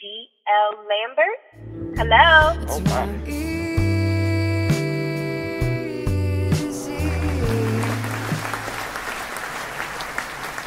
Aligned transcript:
G.L. 0.00 0.70
Lambert. 0.88 1.40
Hello. 1.98 2.56
Oh. 2.70 2.80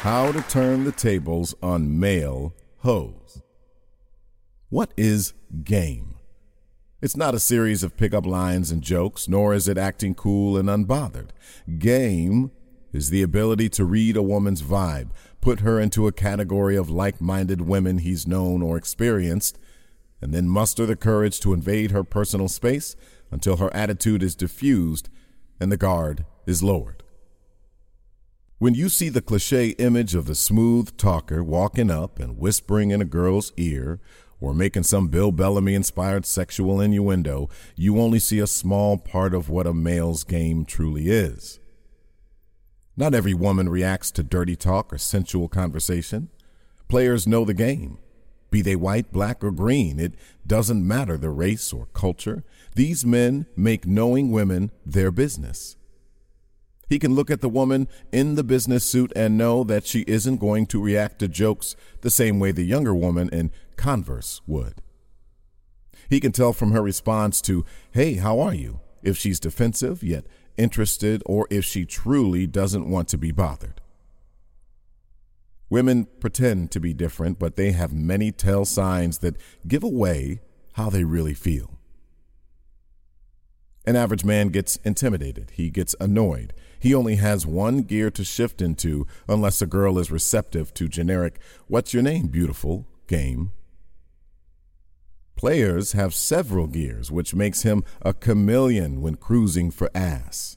How 0.02 0.30
to 0.30 0.40
turn 0.42 0.84
the 0.84 0.92
tables 0.92 1.52
on 1.60 1.98
male 1.98 2.54
hoes. 2.78 3.42
What 4.68 4.92
is 4.96 5.32
game? 5.64 6.14
It's 7.02 7.16
not 7.16 7.34
a 7.34 7.40
series 7.40 7.82
of 7.82 7.96
pickup 7.96 8.24
lines 8.24 8.70
and 8.70 8.82
jokes, 8.82 9.26
nor 9.26 9.52
is 9.52 9.66
it 9.66 9.76
acting 9.76 10.14
cool 10.14 10.56
and 10.56 10.68
unbothered. 10.68 11.30
Game 11.78 12.52
is 12.92 13.10
the 13.10 13.22
ability 13.22 13.68
to 13.70 13.84
read 13.84 14.16
a 14.16 14.22
woman's 14.22 14.62
vibe, 14.62 15.08
put 15.44 15.60
her 15.60 15.78
into 15.78 16.06
a 16.06 16.12
category 16.12 16.74
of 16.74 16.88
like 16.88 17.20
minded 17.20 17.60
women 17.60 17.98
he's 17.98 18.26
known 18.26 18.62
or 18.62 18.78
experienced, 18.78 19.58
and 20.22 20.32
then 20.32 20.48
muster 20.48 20.86
the 20.86 20.96
courage 20.96 21.38
to 21.38 21.52
invade 21.52 21.90
her 21.90 22.02
personal 22.02 22.48
space 22.48 22.96
until 23.30 23.58
her 23.58 23.72
attitude 23.76 24.22
is 24.22 24.34
diffused 24.34 25.10
and 25.60 25.70
the 25.70 25.76
guard 25.76 26.24
is 26.46 26.62
lowered. 26.62 27.02
When 28.56 28.72
you 28.72 28.88
see 28.88 29.10
the 29.10 29.20
cliche 29.20 29.68
image 29.72 30.14
of 30.14 30.24
the 30.24 30.34
smooth 30.34 30.96
talker 30.96 31.44
walking 31.44 31.90
up 31.90 32.18
and 32.18 32.38
whispering 32.38 32.90
in 32.90 33.02
a 33.02 33.04
girl's 33.04 33.52
ear 33.58 34.00
or 34.40 34.54
making 34.54 34.84
some 34.84 35.08
Bill 35.08 35.30
Bellamy 35.30 35.74
inspired 35.74 36.24
sexual 36.24 36.80
innuendo, 36.80 37.50
you 37.76 38.00
only 38.00 38.18
see 38.18 38.38
a 38.38 38.46
small 38.46 38.96
part 38.96 39.34
of 39.34 39.50
what 39.50 39.66
a 39.66 39.74
male's 39.74 40.24
game 40.24 40.64
truly 40.64 41.10
is. 41.10 41.60
Not 42.96 43.14
every 43.14 43.34
woman 43.34 43.68
reacts 43.68 44.10
to 44.12 44.22
dirty 44.22 44.56
talk 44.56 44.92
or 44.92 44.98
sensual 44.98 45.48
conversation. 45.48 46.28
Players 46.88 47.26
know 47.26 47.44
the 47.44 47.54
game. 47.54 47.98
Be 48.50 48.62
they 48.62 48.76
white, 48.76 49.12
black, 49.12 49.42
or 49.42 49.50
green, 49.50 49.98
it 49.98 50.14
doesn't 50.46 50.86
matter 50.86 51.16
the 51.16 51.30
race 51.30 51.72
or 51.72 51.86
culture. 51.86 52.44
These 52.76 53.04
men 53.04 53.46
make 53.56 53.84
knowing 53.84 54.30
women 54.30 54.70
their 54.86 55.10
business. 55.10 55.76
He 56.88 57.00
can 57.00 57.16
look 57.16 57.30
at 57.30 57.40
the 57.40 57.48
woman 57.48 57.88
in 58.12 58.36
the 58.36 58.44
business 58.44 58.84
suit 58.84 59.12
and 59.16 59.36
know 59.36 59.64
that 59.64 59.86
she 59.86 60.02
isn't 60.02 60.36
going 60.36 60.66
to 60.66 60.80
react 60.80 61.18
to 61.18 61.28
jokes 61.28 61.74
the 62.02 62.10
same 62.10 62.38
way 62.38 62.52
the 62.52 62.62
younger 62.62 62.94
woman 62.94 63.28
in 63.30 63.50
Converse 63.76 64.40
would. 64.46 64.74
He 66.08 66.20
can 66.20 66.30
tell 66.30 66.52
from 66.52 66.70
her 66.70 66.82
response 66.82 67.40
to, 67.42 67.64
Hey, 67.90 68.14
how 68.14 68.38
are 68.38 68.54
you? 68.54 68.80
if 69.04 69.18
she's 69.18 69.38
defensive 69.38 70.02
yet 70.02 70.24
interested 70.56 71.22
or 71.26 71.46
if 71.50 71.64
she 71.64 71.84
truly 71.84 72.46
doesn't 72.46 72.88
want 72.88 73.08
to 73.08 73.18
be 73.18 73.32
bothered. 73.32 73.80
Women 75.70 76.06
pretend 76.20 76.70
to 76.72 76.80
be 76.80 76.92
different, 76.92 77.38
but 77.38 77.56
they 77.56 77.72
have 77.72 77.92
many 77.92 78.30
tell 78.30 78.64
signs 78.64 79.18
that 79.18 79.36
give 79.66 79.82
away 79.82 80.40
how 80.74 80.90
they 80.90 81.04
really 81.04 81.34
feel. 81.34 81.78
An 83.86 83.96
average 83.96 84.24
man 84.24 84.48
gets 84.48 84.76
intimidated. 84.76 85.52
He 85.54 85.70
gets 85.70 85.94
annoyed. 86.00 86.54
He 86.78 86.94
only 86.94 87.16
has 87.16 87.46
one 87.46 87.82
gear 87.82 88.10
to 88.10 88.24
shift 88.24 88.62
into 88.62 89.06
unless 89.28 89.60
a 89.60 89.66
girl 89.66 89.98
is 89.98 90.10
receptive 90.10 90.72
to 90.74 90.88
generic, 90.88 91.38
What's 91.66 91.92
your 91.92 92.02
name, 92.02 92.28
beautiful? 92.28 92.86
game. 93.06 93.52
Players 95.36 95.92
have 95.92 96.14
several 96.14 96.66
gears, 96.66 97.10
which 97.10 97.34
makes 97.34 97.62
him 97.62 97.84
a 98.02 98.14
chameleon 98.14 99.02
when 99.02 99.16
cruising 99.16 99.70
for 99.70 99.90
ass. 99.94 100.56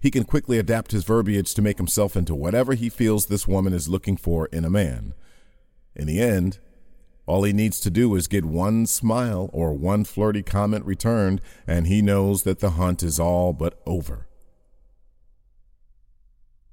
He 0.00 0.10
can 0.10 0.24
quickly 0.24 0.58
adapt 0.58 0.92
his 0.92 1.04
verbiage 1.04 1.54
to 1.54 1.62
make 1.62 1.78
himself 1.78 2.16
into 2.16 2.34
whatever 2.34 2.74
he 2.74 2.88
feels 2.88 3.26
this 3.26 3.46
woman 3.46 3.72
is 3.72 3.88
looking 3.88 4.16
for 4.16 4.46
in 4.46 4.64
a 4.64 4.70
man. 4.70 5.14
In 5.94 6.06
the 6.06 6.20
end, 6.20 6.58
all 7.26 7.44
he 7.44 7.52
needs 7.52 7.78
to 7.80 7.90
do 7.90 8.14
is 8.16 8.26
get 8.26 8.44
one 8.44 8.86
smile 8.86 9.48
or 9.52 9.72
one 9.72 10.04
flirty 10.04 10.42
comment 10.42 10.84
returned, 10.84 11.40
and 11.66 11.86
he 11.86 12.02
knows 12.02 12.42
that 12.42 12.58
the 12.58 12.70
hunt 12.70 13.02
is 13.02 13.20
all 13.20 13.52
but 13.52 13.80
over. 13.86 14.26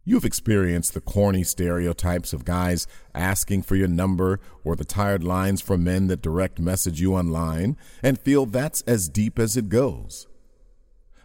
You've 0.10 0.26
experienced 0.26 0.96
the 0.96 1.02
corny 1.02 1.44
stereotypes 1.44 2.34
of 2.34 2.44
guys 2.44 2.88
asking 3.14 3.62
for 3.62 3.76
your 3.76 3.88
number 3.88 4.40
or 4.64 4.76
the 4.76 4.84
tired 4.84 5.24
lines 5.24 5.62
from 5.62 5.84
men 5.84 6.08
that 6.08 6.24
direct 6.24 6.60
message 6.60 7.00
you 7.00 7.14
online 7.14 7.78
and 8.02 8.20
feel 8.20 8.48
that's 8.48 8.82
as 8.88 9.08
deep 9.08 9.38
as 9.38 9.56
it 9.56 9.70
goes. 9.70 10.26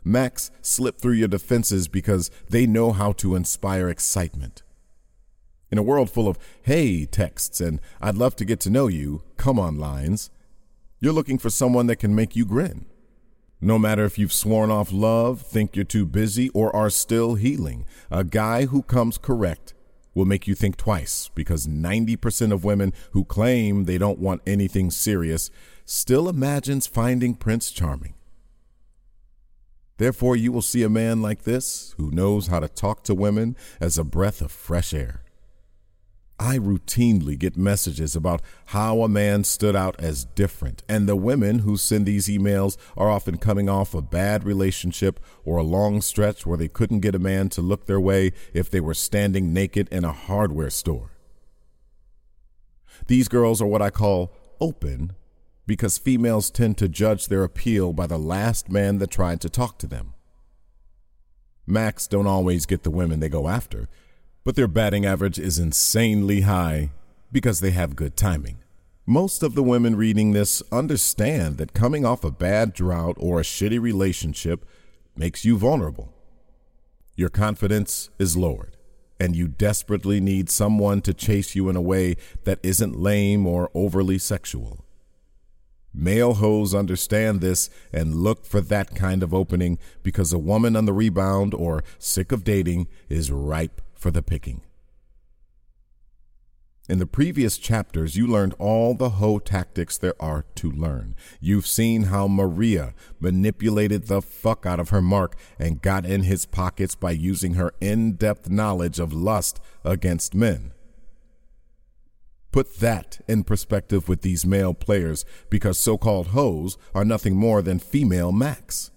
Macks 0.05 0.51
slip 0.61 1.01
through 1.01 1.15
your 1.15 1.29
defenses 1.29 1.89
because 1.89 2.31
they 2.51 2.67
know 2.67 2.93
how 2.93 3.13
to 3.13 3.35
inspire 3.35 3.89
excitement. 3.89 4.63
In 5.71 5.79
a 5.79 5.83
world 5.83 6.11
full 6.11 6.29
of 6.29 6.39
hey 6.65 7.07
texts 7.07 7.63
and 7.63 7.81
I'd 8.03 8.17
love 8.17 8.37
to 8.37 8.45
get 8.45 8.61
to 8.61 8.71
know 8.71 8.89
you, 8.89 9.23
come 9.39 9.59
on 9.59 9.79
lines, 9.79 10.29
you're 11.01 11.15
looking 11.15 11.39
for 11.39 11.49
someone 11.49 11.87
that 11.87 11.97
can 11.97 12.15
make 12.15 12.37
you 12.37 12.45
grin. 12.45 12.85
No 13.65 13.79
matter 13.79 14.05
if 14.05 14.19
you've 14.19 14.31
sworn 14.31 14.71
off 14.71 14.93
love, 14.93 15.41
think 15.41 15.75
you're 15.75 15.87
too 15.87 16.05
busy, 16.05 16.51
or 16.51 16.75
are 16.77 16.91
still 16.91 17.37
healing, 17.37 17.87
a 18.11 18.23
guy 18.23 18.67
who 18.67 18.83
comes 18.83 19.17
correct 19.17 19.73
will 20.13 20.27
make 20.27 20.47
you 20.47 20.55
think 20.55 20.77
twice 20.77 21.31
because 21.35 21.67
90% 21.67 22.53
of 22.53 22.63
women 22.63 22.93
who 23.13 23.25
claim 23.25 23.85
they 23.85 23.97
don't 23.97 24.19
want 24.19 24.43
anything 24.47 24.91
serious 24.91 25.51
still 25.87 26.29
imagines 26.29 26.87
finding 26.87 27.35
Prince 27.35 27.71
Charming. 27.71 28.13
Therefore, 29.97 30.37
you 30.37 30.53
will 30.53 30.61
see 30.61 30.83
a 30.83 30.91
man 30.91 31.23
like 31.23 31.45
this 31.45 31.95
who 31.97 32.11
knows 32.11 32.49
how 32.49 32.61
to 32.61 32.69
talk 32.69 33.03
to 33.05 33.15
women 33.15 33.57
as 33.81 33.97
a 33.97 34.05
breath 34.05 34.43
of 34.43 34.53
fresh 34.53 34.93
air. 34.93 35.24
I 36.39 36.59
routinely 36.59 37.39
get 37.39 37.57
messages 37.57 38.17
about 38.17 38.43
how 38.67 39.03
a 39.03 39.09
man 39.09 39.45
stood 39.45 39.77
out 39.77 39.99
as 40.01 40.25
different, 40.25 40.83
and 40.89 41.09
the 41.09 41.15
women 41.15 41.61
who 41.61 41.77
send 41.77 42.07
these 42.07 42.29
emails 42.29 42.77
are 42.97 43.09
often 43.09 43.39
coming 43.39 43.69
off 43.69 43.95
a 43.95 44.03
bad 44.03 44.43
relationship 44.45 45.21
or 45.45 45.59
a 45.59 45.63
long 45.63 46.03
stretch 46.03 46.45
where 46.45 46.59
they 46.59 46.67
couldn't 46.67 47.01
get 47.01 47.15
a 47.15 47.21
man 47.21 47.49
to 47.51 47.63
look 47.63 47.87
their 47.87 48.01
way 48.01 48.33
if 48.53 48.69
they 48.69 48.81
were 48.81 48.95
standing 48.95 49.53
naked 49.53 49.89
in 49.91 50.05
a 50.05 50.13
hardware 50.13 50.71
store. 50.71 51.13
These 53.07 53.29
girls 53.29 53.63
are 53.63 53.67
what 53.67 53.83
I 53.83 53.91
call 53.91 54.33
open 54.61 55.13
because 55.67 55.99
females 55.99 56.51
tend 56.51 56.79
to 56.79 56.89
judge 56.89 57.29
their 57.29 57.45
appeal 57.45 57.93
by 57.93 58.07
the 58.07 58.19
last 58.19 58.69
man 58.69 58.99
that 58.99 59.11
tried 59.11 59.41
to 59.43 59.49
talk 59.49 59.79
to 59.79 59.87
them. 59.87 60.15
Macks 61.67 62.07
don't 62.07 62.27
always 62.27 62.67
get 62.67 62.83
the 62.83 62.91
women 62.91 63.21
they 63.21 63.29
go 63.29 63.49
after 63.49 63.89
but 64.45 64.57
their 64.57 64.69
batting 64.69 65.07
average 65.07 65.39
is 65.39 65.59
insanely 65.59 66.43
high 66.43 66.91
because 67.33 67.61
they 67.61 67.71
have 67.71 67.97
good 67.97 68.17
timing. 68.17 68.59
Most 69.07 69.43
of 69.43 69.55
the 69.55 69.63
women 69.63 69.97
reading 69.97 70.33
this 70.33 70.63
understand 70.71 71.57
that 71.57 71.75
coming 71.75 72.07
off 72.07 72.25
a 72.25 72.31
bad 72.31 72.73
drought 72.73 73.17
or 73.19 73.41
a 73.41 73.43
shitty 73.43 73.81
relationship 73.81 74.65
makes 75.17 75.45
you 75.45 75.59
vulnerable. 75.59 76.13
Your 77.17 77.29
confidence 77.29 78.11
is 78.19 78.37
lowered, 78.37 78.77
and 79.21 79.37
you 79.37 79.49
desperately 79.49 80.21
need 80.21 80.51
someone 80.51 81.01
to 81.03 81.15
chase 81.15 81.55
you 81.55 81.69
in 81.69 81.77
a 81.77 81.83
way 81.83 82.17
that 82.45 82.61
isn't 82.63 82.99
lame 82.99 83.47
or 83.47 83.71
overly 83.75 84.19
sexual. 84.19 84.85
Male 85.93 86.35
hoes 86.35 86.75
understand 86.75 87.41
this 87.41 87.71
and 87.93 88.17
look 88.17 88.45
for 88.45 88.61
that 88.61 88.97
kind 88.97 89.23
of 89.23 89.33
opening 89.33 89.79
because 90.03 90.33
a 90.33 90.39
woman 90.39 90.75
on 90.77 90.87
the 90.87 90.93
rebound 90.93 91.55
or 91.55 91.85
sick 91.99 92.33
of 92.33 92.43
dating 92.43 92.89
is 93.09 93.31
ripe 93.31 93.81
for 94.05 94.11
the 94.11 94.21
picking. 94.21 94.61
In 96.91 96.99
the 96.99 97.07
previous 97.07 97.57
chapters, 97.57 98.17
you 98.17 98.27
learned 98.27 98.55
all 98.59 98.93
the 98.93 99.09
hoe 99.09 99.39
tactics 99.39 99.97
there 99.97 100.13
are 100.21 100.45
to 100.57 100.71
learn. 100.71 101.17
You've 101.41 101.67
seen 101.67 102.03
how 102.03 102.29
Maria 102.29 102.93
manipulated 103.19 104.07
the 104.07 104.21
fuck 104.21 104.67
out 104.67 104.79
of 104.79 104.91
her 104.91 105.01
mark 105.01 105.37
and 105.59 105.81
got 105.81 106.05
in 106.05 106.25
his 106.25 106.45
pockets 106.45 106.95
by 106.95 107.13
using 107.13 107.55
her 107.55 107.73
in 107.81 108.17
depth 108.17 108.51
knowledge 108.51 108.99
of 108.99 109.15
lust 109.15 109.59
against 109.85 110.35
men. 110.35 110.75
Put 112.53 112.81
that 112.81 113.23
in 113.27 113.43
perspective 113.43 114.07
with 114.07 114.21
these 114.21 114.45
male 114.45 114.75
players 114.75 115.25
because 115.49 115.79
so 115.79 115.97
called 115.97 116.27
hoes 116.27 116.77
are 116.95 117.07
nothing 117.07 117.37
more 117.37 117.63
than 117.63 117.79
female 117.79 118.33
macks. 118.33 118.91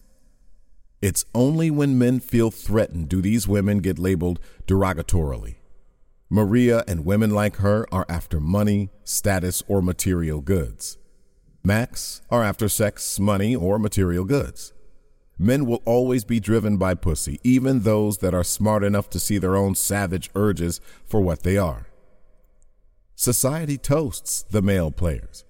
It's 1.01 1.25
only 1.35 1.69
when 1.69 1.99
men 1.99 2.19
feel 2.19 2.49
threatened 2.49 3.09
do 3.09 3.21
these 3.21 3.47
women 3.47 3.79
get 3.79 3.99
labeled 3.99 4.39
derogatorily. 4.65 5.57
Maria 6.29 6.83
and 6.87 7.05
women 7.05 7.31
like 7.31 7.57
her 7.57 7.85
are 7.91 8.05
after 8.09 8.39
money, 8.39 8.89
status, 9.03 9.63
or 9.67 9.81
material 9.81 10.41
goods. 10.41 10.97
Macks 11.63 12.21
are 12.29 12.43
after 12.43 12.67
sex, 12.67 13.19
money, 13.19 13.55
or 13.55 13.77
material 13.77 14.25
goods. 14.25 14.73
Men 15.37 15.65
will 15.65 15.83
always 15.85 16.25
be 16.25 16.39
driven 16.39 16.77
by 16.77 16.95
pussy, 16.95 17.39
even 17.43 17.81
those 17.81 18.17
that 18.17 18.33
are 18.33 18.43
smart 18.43 18.83
enough 18.83 19.09
to 19.11 19.19
see 19.19 19.37
their 19.37 19.55
own 19.55 19.75
savage 19.75 20.31
urges 20.33 20.81
for 21.05 21.21
what 21.21 21.43
they 21.43 21.57
are. 21.57 21.87
Society 23.15 23.77
toasts 23.77 24.43
the 24.49 24.61
male 24.61 24.91
players. 24.91 25.45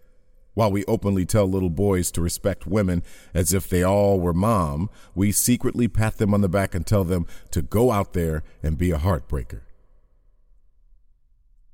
While 0.58 0.72
we 0.72 0.86
openly 0.86 1.24
tell 1.24 1.46
little 1.46 1.70
boys 1.70 2.10
to 2.10 2.20
respect 2.20 2.66
women 2.66 3.04
as 3.32 3.54
if 3.54 3.70
they 3.70 3.84
all 3.84 4.20
were 4.20 4.34
mom, 4.34 4.90
we 5.14 5.32
secretly 5.32 5.88
pat 5.88 6.18
them 6.18 6.34
on 6.34 6.42
the 6.42 6.50
back 6.50 6.74
and 6.74 6.84
tell 6.84 7.04
them 7.04 7.28
to 7.52 7.62
go 7.62 7.92
out 7.92 8.14
there 8.14 8.42
and 8.64 8.76
be 8.76 8.90
a 8.90 8.98
heartbreaker. 8.98 9.62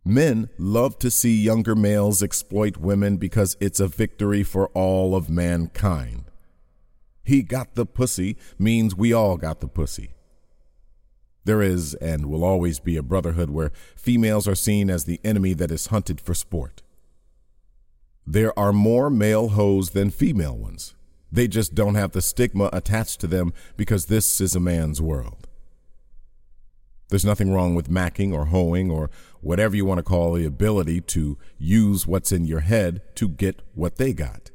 Men 0.04 0.50
love 0.58 1.00
to 1.00 1.10
see 1.10 1.34
younger 1.34 1.76
males 1.76 2.22
exploit 2.22 2.76
women 2.76 3.16
because 3.16 3.56
it's 3.62 3.80
a 3.80 3.88
victory 3.88 4.44
for 4.44 4.68
all 4.74 5.16
of 5.16 5.30
mankind. 5.30 6.26
He 7.24 7.42
got 7.42 7.76
the 7.76 7.86
pussy 7.86 8.36
means 8.60 8.98
we 8.98 9.14
all 9.14 9.38
got 9.38 9.62
the 9.62 9.70
pussy. 9.70 10.12
There 11.46 11.62
is 11.62 11.94
and 11.94 12.26
will 12.26 12.44
always 12.44 12.82
be 12.82 12.98
a 12.98 13.02
brotherhood 13.02 13.50
where 13.50 13.72
females 13.96 14.46
are 14.46 14.56
seen 14.56 14.90
as 14.90 15.06
the 15.06 15.22
enemy 15.24 15.54
that 15.54 15.72
is 15.72 15.88
hunted 15.88 16.20
for 16.20 16.34
sport. 16.34 16.83
There 18.26 18.58
are 18.58 18.72
more 18.72 19.10
male 19.10 19.50
hoes 19.50 19.90
than 19.90 20.10
female 20.10 20.56
ones. 20.56 20.96
They 21.32 21.48
just 21.48 21.76
don't 21.76 21.96
have 21.96 22.12
the 22.12 22.22
stigma 22.22 22.70
attached 22.72 23.20
to 23.22 23.28
them 23.28 23.54
because 23.76 24.06
this 24.06 24.40
is 24.40 24.56
a 24.56 24.60
man's 24.60 25.02
world. 25.02 25.48
There's 27.10 27.26
nothing 27.26 27.52
wrong 27.52 27.76
with 27.76 27.90
macking 27.90 28.34
or 28.34 28.46
hoeing 28.46 28.90
or 28.90 29.10
whatever 29.42 29.76
you 29.76 29.86
want 29.86 30.00
to 30.00 30.04
call 30.04 30.34
the 30.34 30.46
ability 30.46 31.02
to 31.02 31.38
use 31.58 32.08
what's 32.08 32.32
in 32.32 32.46
your 32.46 32.62
head 32.62 33.02
to 33.16 33.28
get 33.28 33.62
what 33.74 33.98
they 33.98 34.14
got. 34.14 34.52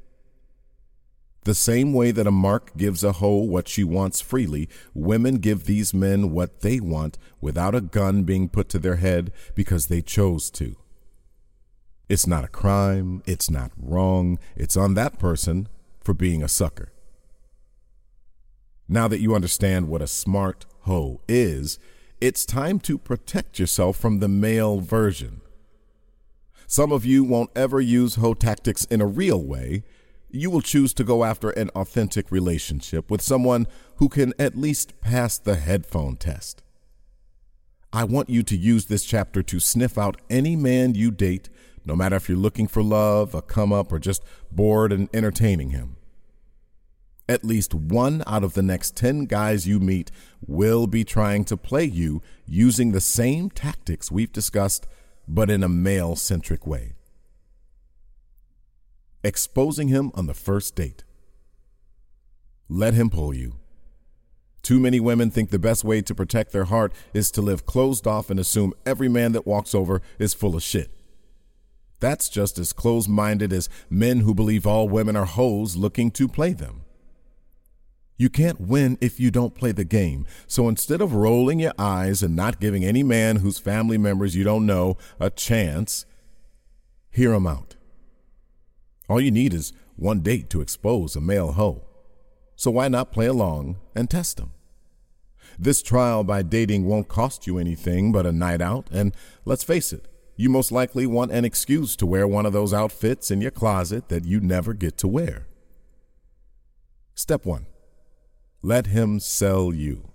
The 1.44 1.54
same 1.54 1.92
way 1.92 2.10
that 2.10 2.26
a 2.26 2.32
mark 2.32 2.76
gives 2.76 3.04
a 3.04 3.12
hoe 3.12 3.38
what 3.38 3.68
she 3.68 3.84
wants 3.84 4.20
freely, 4.20 4.68
women 4.94 5.36
give 5.36 5.64
these 5.64 5.94
men 5.94 6.30
what 6.30 6.60
they 6.60 6.80
want 6.80 7.16
without 7.40 7.74
a 7.74 7.80
gun 7.80 8.24
being 8.24 8.48
put 8.48 8.68
to 8.70 8.78
their 8.78 8.96
head 8.96 9.32
because 9.54 9.86
they 9.86 10.02
chose 10.02 10.50
to. 10.52 10.76
It's 12.08 12.26
not 12.26 12.44
a 12.44 12.48
crime, 12.48 13.22
it's 13.26 13.50
not 13.50 13.70
wrong, 13.76 14.38
it's 14.56 14.76
on 14.76 14.94
that 14.94 15.18
person 15.18 15.68
for 16.00 16.14
being 16.14 16.42
a 16.42 16.48
sucker. 16.48 16.92
Now 18.88 19.08
that 19.08 19.20
you 19.20 19.34
understand 19.34 19.88
what 19.88 20.00
a 20.00 20.06
smart 20.06 20.64
hoe 20.80 21.20
is, 21.28 21.78
it's 22.20 22.46
time 22.46 22.80
to 22.80 22.96
protect 22.98 23.58
yourself 23.58 23.96
from 23.96 24.18
the 24.18 24.28
male 24.28 24.80
version. 24.80 25.42
Some 26.66 26.92
of 26.92 27.04
you 27.04 27.24
won't 27.24 27.50
ever 27.54 27.80
use 27.80 28.16
hoe 28.16 28.34
tactics 28.34 28.84
in 28.86 29.00
a 29.00 29.06
real 29.06 29.42
way 29.42 29.84
you 30.30 30.50
will 30.50 30.60
choose 30.60 30.92
to 30.94 31.04
go 31.04 31.24
after 31.24 31.50
an 31.50 31.70
authentic 31.70 32.30
relationship 32.30 33.10
with 33.10 33.22
someone 33.22 33.66
who 33.96 34.08
can 34.08 34.34
at 34.38 34.56
least 34.56 35.00
pass 35.00 35.38
the 35.38 35.56
headphone 35.56 36.16
test. 36.16 36.62
I 37.92 38.04
want 38.04 38.28
you 38.28 38.42
to 38.42 38.56
use 38.56 38.86
this 38.86 39.04
chapter 39.04 39.42
to 39.42 39.60
sniff 39.60 39.96
out 39.96 40.20
any 40.28 40.54
man 40.54 40.94
you 40.94 41.10
date, 41.10 41.48
no 41.88 41.96
matter 41.96 42.14
if 42.14 42.28
you're 42.28 42.38
looking 42.38 42.68
for 42.68 42.82
love, 42.82 43.34
a 43.34 43.42
come 43.42 43.72
up, 43.72 43.90
or 43.90 43.98
just 43.98 44.22
bored 44.52 44.92
and 44.92 45.08
entertaining 45.12 45.70
him. 45.70 45.96
At 47.28 47.44
least 47.44 47.74
one 47.74 48.22
out 48.26 48.44
of 48.44 48.54
the 48.54 48.62
next 48.62 48.94
10 48.96 49.24
guys 49.24 49.66
you 49.66 49.80
meet 49.80 50.10
will 50.46 50.86
be 50.86 51.02
trying 51.02 51.44
to 51.46 51.56
play 51.56 51.84
you 51.84 52.22
using 52.46 52.92
the 52.92 53.00
same 53.00 53.50
tactics 53.50 54.10
we've 54.10 54.32
discussed, 54.32 54.86
but 55.26 55.50
in 55.50 55.64
a 55.64 55.68
male 55.68 56.14
centric 56.14 56.66
way 56.66 56.92
exposing 59.24 59.88
him 59.88 60.12
on 60.14 60.26
the 60.26 60.34
first 60.34 60.76
date. 60.76 61.04
Let 62.68 62.94
him 62.94 63.10
pull 63.10 63.34
you. 63.34 63.56
Too 64.62 64.78
many 64.78 65.00
women 65.00 65.30
think 65.30 65.50
the 65.50 65.58
best 65.58 65.84
way 65.84 66.02
to 66.02 66.14
protect 66.14 66.52
their 66.52 66.66
heart 66.66 66.92
is 67.12 67.30
to 67.32 67.42
live 67.42 67.66
closed 67.66 68.06
off 68.06 68.30
and 68.30 68.38
assume 68.38 68.74
every 68.86 69.08
man 69.08 69.32
that 69.32 69.46
walks 69.46 69.74
over 69.74 70.02
is 70.18 70.34
full 70.34 70.54
of 70.54 70.62
shit. 70.62 70.97
That's 72.00 72.28
just 72.28 72.58
as 72.58 72.72
close 72.72 73.08
minded 73.08 73.52
as 73.52 73.68
men 73.90 74.20
who 74.20 74.34
believe 74.34 74.66
all 74.66 74.88
women 74.88 75.16
are 75.16 75.24
hoes 75.24 75.76
looking 75.76 76.10
to 76.12 76.28
play 76.28 76.52
them. 76.52 76.82
You 78.16 78.28
can't 78.28 78.60
win 78.60 78.98
if 79.00 79.20
you 79.20 79.30
don't 79.30 79.54
play 79.54 79.72
the 79.72 79.84
game. 79.84 80.26
So 80.46 80.68
instead 80.68 81.00
of 81.00 81.14
rolling 81.14 81.60
your 81.60 81.72
eyes 81.78 82.22
and 82.22 82.34
not 82.34 82.60
giving 82.60 82.84
any 82.84 83.04
man 83.04 83.36
whose 83.36 83.58
family 83.58 83.96
members 83.96 84.34
you 84.34 84.42
don't 84.42 84.66
know 84.66 84.96
a 85.20 85.30
chance, 85.30 86.04
hear 87.10 87.32
him 87.32 87.46
out. 87.46 87.76
All 89.08 89.20
you 89.20 89.30
need 89.30 89.54
is 89.54 89.72
one 89.96 90.20
date 90.20 90.50
to 90.50 90.60
expose 90.60 91.16
a 91.16 91.20
male 91.20 91.52
hoe. 91.52 91.84
So 92.56 92.72
why 92.72 92.88
not 92.88 93.12
play 93.12 93.26
along 93.26 93.76
and 93.94 94.10
test 94.10 94.36
them? 94.36 94.50
This 95.58 95.80
trial 95.80 96.24
by 96.24 96.42
dating 96.42 96.86
won't 96.86 97.08
cost 97.08 97.46
you 97.46 97.58
anything 97.58 98.12
but 98.12 98.26
a 98.26 98.32
night 98.32 98.60
out, 98.60 98.88
and 98.92 99.14
let's 99.44 99.64
face 99.64 99.92
it, 99.92 100.06
you 100.38 100.48
most 100.48 100.70
likely 100.70 101.04
want 101.04 101.32
an 101.32 101.44
excuse 101.44 101.96
to 101.96 102.06
wear 102.06 102.26
one 102.26 102.46
of 102.46 102.52
those 102.52 102.72
outfits 102.72 103.32
in 103.32 103.40
your 103.40 103.50
closet 103.50 104.08
that 104.08 104.24
you 104.24 104.40
never 104.40 104.72
get 104.72 104.96
to 104.98 105.08
wear. 105.08 105.48
Step 107.16 107.44
1. 107.44 107.66
Let 108.62 108.86
him 108.86 109.18
sell 109.18 109.74
you. 109.74 110.12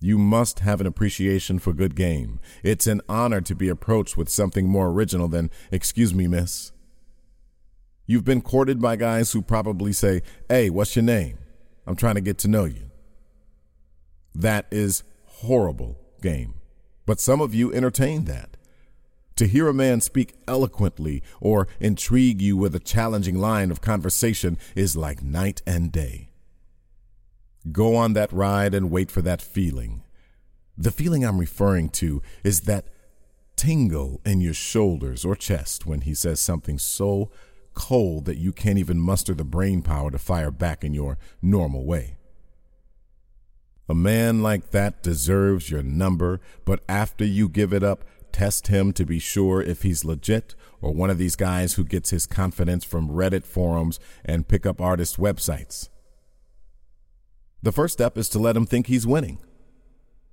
You 0.00 0.16
must 0.16 0.60
have 0.60 0.80
an 0.80 0.86
appreciation 0.86 1.58
for 1.58 1.74
good 1.74 1.94
game. 1.94 2.40
It's 2.62 2.86
an 2.86 3.02
honor 3.06 3.42
to 3.42 3.54
be 3.54 3.68
approached 3.68 4.16
with 4.16 4.30
something 4.30 4.66
more 4.66 4.88
original 4.88 5.28
than, 5.28 5.50
Excuse 5.70 6.14
me, 6.14 6.26
miss. 6.26 6.72
You've 8.06 8.24
been 8.24 8.40
courted 8.40 8.80
by 8.80 8.96
guys 8.96 9.32
who 9.32 9.42
probably 9.42 9.92
say, 9.92 10.22
Hey, 10.48 10.70
what's 10.70 10.96
your 10.96 11.02
name? 11.02 11.36
I'm 11.86 11.96
trying 11.96 12.14
to 12.14 12.22
get 12.22 12.38
to 12.38 12.48
know 12.48 12.64
you. 12.64 12.90
That 14.34 14.66
is 14.70 15.02
horrible 15.26 15.98
game. 16.22 16.54
But 17.04 17.20
some 17.20 17.42
of 17.42 17.54
you 17.54 17.70
entertain 17.74 18.24
that. 18.24 18.56
To 19.36 19.46
hear 19.46 19.68
a 19.68 19.74
man 19.74 20.00
speak 20.00 20.34
eloquently 20.48 21.22
or 21.40 21.68
intrigue 21.78 22.40
you 22.40 22.56
with 22.56 22.74
a 22.74 22.80
challenging 22.80 23.38
line 23.38 23.70
of 23.70 23.82
conversation 23.82 24.56
is 24.74 24.96
like 24.96 25.22
night 25.22 25.60
and 25.66 25.92
day. 25.92 26.30
Go 27.70 27.96
on 27.96 28.14
that 28.14 28.32
ride 28.32 28.74
and 28.74 28.90
wait 28.90 29.10
for 29.10 29.20
that 29.22 29.42
feeling. 29.42 30.02
The 30.78 30.90
feeling 30.90 31.24
I'm 31.24 31.38
referring 31.38 31.90
to 31.90 32.22
is 32.44 32.62
that 32.62 32.86
tingle 33.56 34.20
in 34.24 34.40
your 34.40 34.54
shoulders 34.54 35.24
or 35.24 35.34
chest 35.34 35.84
when 35.84 36.02
he 36.02 36.14
says 36.14 36.40
something 36.40 36.78
so 36.78 37.30
cold 37.74 38.24
that 38.24 38.38
you 38.38 38.52
can't 38.52 38.78
even 38.78 38.98
muster 38.98 39.34
the 39.34 39.44
brain 39.44 39.82
power 39.82 40.10
to 40.10 40.18
fire 40.18 40.50
back 40.50 40.82
in 40.82 40.94
your 40.94 41.18
normal 41.42 41.84
way. 41.84 42.16
A 43.88 43.94
man 43.94 44.42
like 44.42 44.70
that 44.70 45.02
deserves 45.02 45.70
your 45.70 45.82
number, 45.82 46.40
but 46.64 46.82
after 46.88 47.24
you 47.24 47.48
give 47.48 47.72
it 47.72 47.84
up, 47.84 48.04
test 48.36 48.66
him 48.66 48.92
to 48.92 49.06
be 49.06 49.18
sure 49.18 49.62
if 49.62 49.80
he's 49.80 50.04
legit 50.04 50.54
or 50.82 50.92
one 50.92 51.08
of 51.08 51.16
these 51.16 51.36
guys 51.36 51.72
who 51.72 51.84
gets 51.84 52.10
his 52.10 52.26
confidence 52.26 52.84
from 52.84 53.08
Reddit 53.08 53.46
forums 53.46 53.98
and 54.26 54.46
pickup 54.46 54.78
artist 54.78 55.16
websites. 55.16 55.88
The 57.62 57.72
first 57.72 57.94
step 57.94 58.18
is 58.18 58.28
to 58.28 58.38
let 58.38 58.54
him 58.54 58.66
think 58.66 58.88
he's 58.88 59.06
winning. 59.06 59.38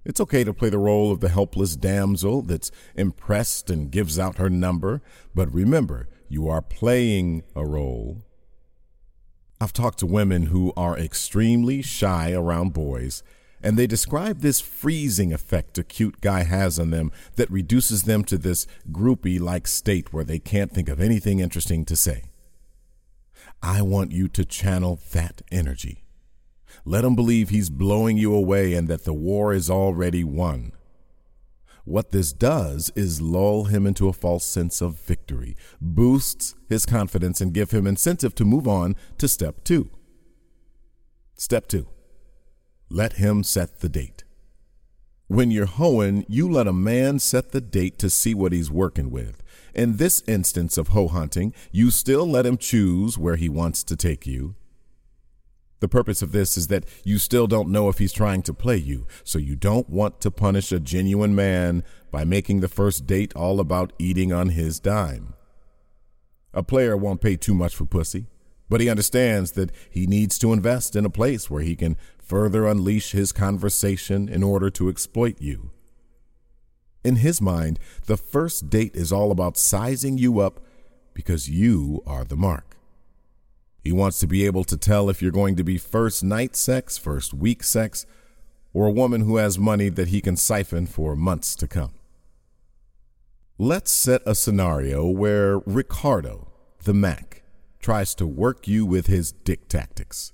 It's 0.04 0.20
okay 0.20 0.44
to 0.44 0.54
play 0.54 0.70
the 0.70 0.80
role 0.80 1.14
of 1.14 1.22
the 1.22 1.30
helpless 1.30 1.78
damsel 1.78 2.42
that's 2.42 2.72
impressed 2.94 3.70
and 3.70 3.90
gives 3.90 4.20
out 4.20 4.38
her 4.38 4.50
number, 4.50 5.02
but 5.34 5.54
remember, 5.54 6.10
you 6.28 6.50
are 6.50 6.62
playing 6.62 7.44
a 7.56 7.66
role. 7.66 8.22
I've 9.62 9.72
talked 9.72 10.00
to 10.00 10.06
women 10.06 10.48
who 10.48 10.74
are 10.76 11.00
extremely 11.00 11.82
shy 11.82 12.34
around 12.34 12.74
boys, 12.74 13.24
and 13.64 13.78
they 13.78 13.88
describe 13.88 14.40
this 14.40 14.60
freezing 14.60 15.34
effect 15.34 15.78
a 15.78 15.84
cute 15.84 16.20
guy 16.20 16.44
has 16.44 16.78
on 16.78 16.90
them 16.90 17.12
that 17.38 17.50
reduces 17.50 18.04
them 18.04 18.24
to 18.26 18.38
this 18.38 18.68
groupie 18.92 19.40
like 19.40 19.68
state 19.68 20.12
where 20.12 20.26
they 20.26 20.40
can't 20.40 20.72
think 20.72 20.90
of 20.90 21.00
anything 21.00 21.40
interesting 21.40 21.86
to 21.86 21.96
say. 21.96 22.26
I 23.62 23.82
want 23.82 24.12
you 24.12 24.28
to 24.28 24.44
channel 24.44 25.00
that 25.14 25.42
energy. 25.52 26.04
Let 26.86 27.06
him 27.06 27.16
believe 27.16 27.50
he's 27.50 27.70
blowing 27.70 28.18
you 28.18 28.36
away 28.36 28.74
and 28.74 28.90
that 28.90 29.06
the 29.06 29.14
war 29.14 29.54
is 29.54 29.70
already 29.70 30.24
won. 30.24 30.74
What 31.86 32.12
this 32.12 32.32
does 32.32 32.92
is 32.96 33.22
lull 33.22 33.66
him 33.66 33.86
into 33.86 34.08
a 34.08 34.14
false 34.14 34.46
sense 34.46 34.82
of 34.82 35.00
victory, 35.00 35.56
boosts 35.82 36.56
his 36.68 36.86
confidence, 36.86 37.42
and 37.42 37.54
give 37.54 37.72
him 37.72 37.88
incentive 37.88 38.36
to 38.36 38.46
move 38.46 38.68
on 38.68 38.96
to 39.18 39.28
step 39.28 39.64
two. 39.64 39.90
Step 41.36 41.68
two, 41.68 41.88
let 42.94 43.14
him 43.14 43.44
set 43.44 43.80
the 43.80 43.90
date. 43.90 44.24
When 45.28 45.50
you're 45.50 45.66
hoeing, 45.66 46.26
you 46.30 46.48
let 46.48 46.68
a 46.68 46.74
man 46.74 47.18
set 47.18 47.52
the 47.52 47.60
date 47.60 47.98
to 47.98 48.10
see 48.10 48.36
what 48.36 48.52
he's 48.52 48.70
working 48.70 49.10
with. 49.10 49.42
In 49.74 49.98
this 49.98 50.22
instance 50.28 50.78
of 50.78 50.90
hoe 50.90 51.08
hunting, 51.08 51.56
you 51.72 51.90
still 51.90 52.28
let 52.28 52.46
him 52.46 52.56
choose 52.56 53.18
where 53.18 53.36
he 53.36 53.50
wants 53.50 53.84
to 53.86 53.96
take 53.96 54.28
you. 54.28 54.54
The 55.80 55.88
purpose 55.88 56.22
of 56.22 56.34
this 56.34 56.56
is 56.56 56.68
that 56.68 56.86
you 57.04 57.18
still 57.18 57.48
don't 57.48 57.70
know 57.70 57.90
if 57.90 57.98
he's 57.98 58.14
trying 58.14 58.44
to 58.44 58.54
play 58.54 58.78
you, 58.78 59.08
so 59.24 59.40
you 59.40 59.56
don't 59.56 59.90
want 59.90 60.22
to 60.22 60.30
punish 60.30 60.72
a 60.72 60.80
genuine 60.80 61.34
man 61.34 61.84
by 62.12 62.24
making 62.24 62.60
the 62.60 62.68
first 62.68 63.08
date 63.08 63.36
all 63.36 63.60
about 63.60 63.92
eating 63.98 64.32
on 64.32 64.50
his 64.50 64.80
dime. 64.80 65.34
A 66.54 66.62
player 66.62 66.96
won't 66.96 67.22
pay 67.22 67.38
too 67.38 67.56
much 67.56 67.76
for 67.76 67.86
pussy, 67.86 68.28
but 68.70 68.82
he 68.82 68.90
understands 68.90 69.52
that 69.54 69.72
he 69.90 70.08
needs 70.08 70.38
to 70.40 70.54
invest 70.54 70.96
in 70.96 71.06
a 71.06 71.10
place 71.10 71.50
where 71.50 71.62
he 71.62 71.76
can 71.76 71.98
further 72.24 72.66
unleash 72.66 73.12
his 73.12 73.32
conversation 73.32 74.30
in 74.30 74.44
order 74.44 74.70
to 74.72 74.90
exploit 74.90 75.40
you. 75.40 75.72
In 77.04 77.18
his 77.18 77.42
mind, 77.42 77.80
the 78.06 78.18
first 78.18 78.70
date 78.70 78.96
is 78.96 79.12
all 79.12 79.32
about 79.32 79.58
sizing 79.58 80.18
you 80.18 80.40
up 80.40 80.62
because 81.14 81.50
you 81.50 82.02
are 82.08 82.24
the 82.24 82.38
mark. 82.38 82.78
He 83.84 83.92
wants 83.92 84.20
to 84.20 84.28
be 84.28 84.46
able 84.46 84.64
to 84.64 84.78
tell 84.78 85.10
if 85.10 85.22
you're 85.22 85.32
going 85.32 85.58
to 85.58 85.64
be 85.64 85.78
first 85.78 86.24
night 86.24 86.56
sex, 86.56 86.98
first 86.98 87.34
week 87.34 87.64
sex, 87.64 88.06
or 88.74 88.88
a 88.88 88.92
woman 88.92 89.22
who 89.22 89.36
has 89.36 89.60
money 89.60 89.90
that 89.90 90.08
he 90.08 90.22
can 90.22 90.38
siphon 90.38 90.88
for 90.88 91.16
months 91.16 91.56
to 91.58 91.68
come. 91.68 91.94
Let's 93.60 93.92
set 93.92 94.22
a 94.26 94.34
scenario 94.34 95.06
where 95.06 95.60
Ricardo, 95.60 96.48
the 96.86 96.94
Mac, 96.94 97.44
tries 97.80 98.16
to 98.16 98.26
work 98.26 98.68
you 98.68 98.86
with 98.86 99.08
his 99.08 99.34
dick 99.34 99.68
tactics. 99.68 100.32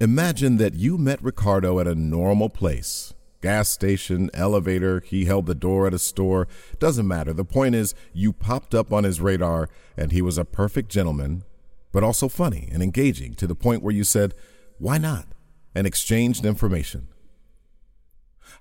Imagine 0.00 0.56
that 0.56 0.74
you 0.74 0.98
met 0.98 1.22
Ricardo 1.22 1.78
at 1.78 1.86
a 1.86 1.94
normal 1.94 2.48
place 2.48 3.14
gas 3.44 3.68
station, 3.68 4.30
elevator, 4.32 5.02
he 5.04 5.26
held 5.26 5.44
the 5.44 5.54
door 5.54 5.86
at 5.86 5.92
a 5.92 5.98
store. 5.98 6.48
Doesn't 6.78 7.06
matter. 7.06 7.34
The 7.34 7.44
point 7.44 7.74
is, 7.74 7.94
you 8.14 8.32
popped 8.32 8.74
up 8.74 8.90
on 8.90 9.04
his 9.04 9.20
radar 9.20 9.68
and 9.98 10.12
he 10.12 10.22
was 10.22 10.38
a 10.38 10.46
perfect 10.46 10.90
gentleman, 10.90 11.44
but 11.92 12.02
also 12.02 12.30
funny 12.30 12.70
and 12.72 12.82
engaging 12.82 13.34
to 13.34 13.46
the 13.46 13.54
point 13.54 13.82
where 13.82 13.92
you 13.92 14.02
said, 14.02 14.32
Why 14.78 14.96
not? 14.96 15.26
and 15.74 15.86
exchanged 15.86 16.46
information. 16.46 17.08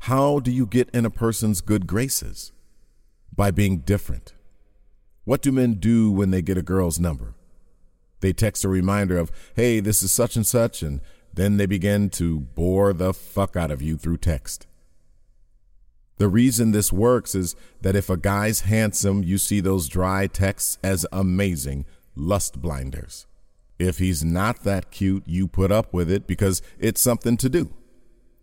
How 0.01 0.39
do 0.39 0.51
you 0.51 0.65
get 0.65 0.89
in 0.89 1.05
a 1.05 1.09
person's 1.09 1.61
good 1.61 1.87
graces? 1.87 2.51
By 3.33 3.51
being 3.51 3.79
different. 3.79 4.33
What 5.23 5.41
do 5.41 5.53
men 5.53 5.75
do 5.75 6.11
when 6.11 6.31
they 6.31 6.41
get 6.41 6.57
a 6.57 6.61
girl's 6.61 6.99
number? 6.99 7.35
They 8.19 8.33
text 8.33 8.65
a 8.65 8.69
reminder 8.69 9.17
of, 9.17 9.31
hey, 9.55 9.79
this 9.79 10.03
is 10.03 10.11
such 10.11 10.35
and 10.35 10.45
such, 10.45 10.83
and 10.83 10.99
then 11.33 11.57
they 11.57 11.65
begin 11.65 12.09
to 12.11 12.39
bore 12.39 12.93
the 12.93 13.13
fuck 13.13 13.55
out 13.55 13.71
of 13.71 13.81
you 13.81 13.97
through 13.97 14.17
text. 14.17 14.67
The 16.17 16.27
reason 16.27 16.71
this 16.71 16.93
works 16.93 17.33
is 17.33 17.55
that 17.81 17.95
if 17.95 18.09
a 18.09 18.17
guy's 18.17 18.61
handsome, 18.61 19.23
you 19.23 19.37
see 19.37 19.59
those 19.59 19.87
dry 19.87 20.27
texts 20.27 20.77
as 20.83 21.05
amazing 21.11 21.85
lust 22.15 22.61
blinders. 22.61 23.25
If 23.79 23.97
he's 23.97 24.23
not 24.23 24.63
that 24.63 24.91
cute, 24.91 25.23
you 25.27 25.47
put 25.47 25.71
up 25.71 25.91
with 25.91 26.11
it 26.11 26.27
because 26.27 26.61
it's 26.77 27.01
something 27.01 27.35
to 27.37 27.49
do. 27.49 27.73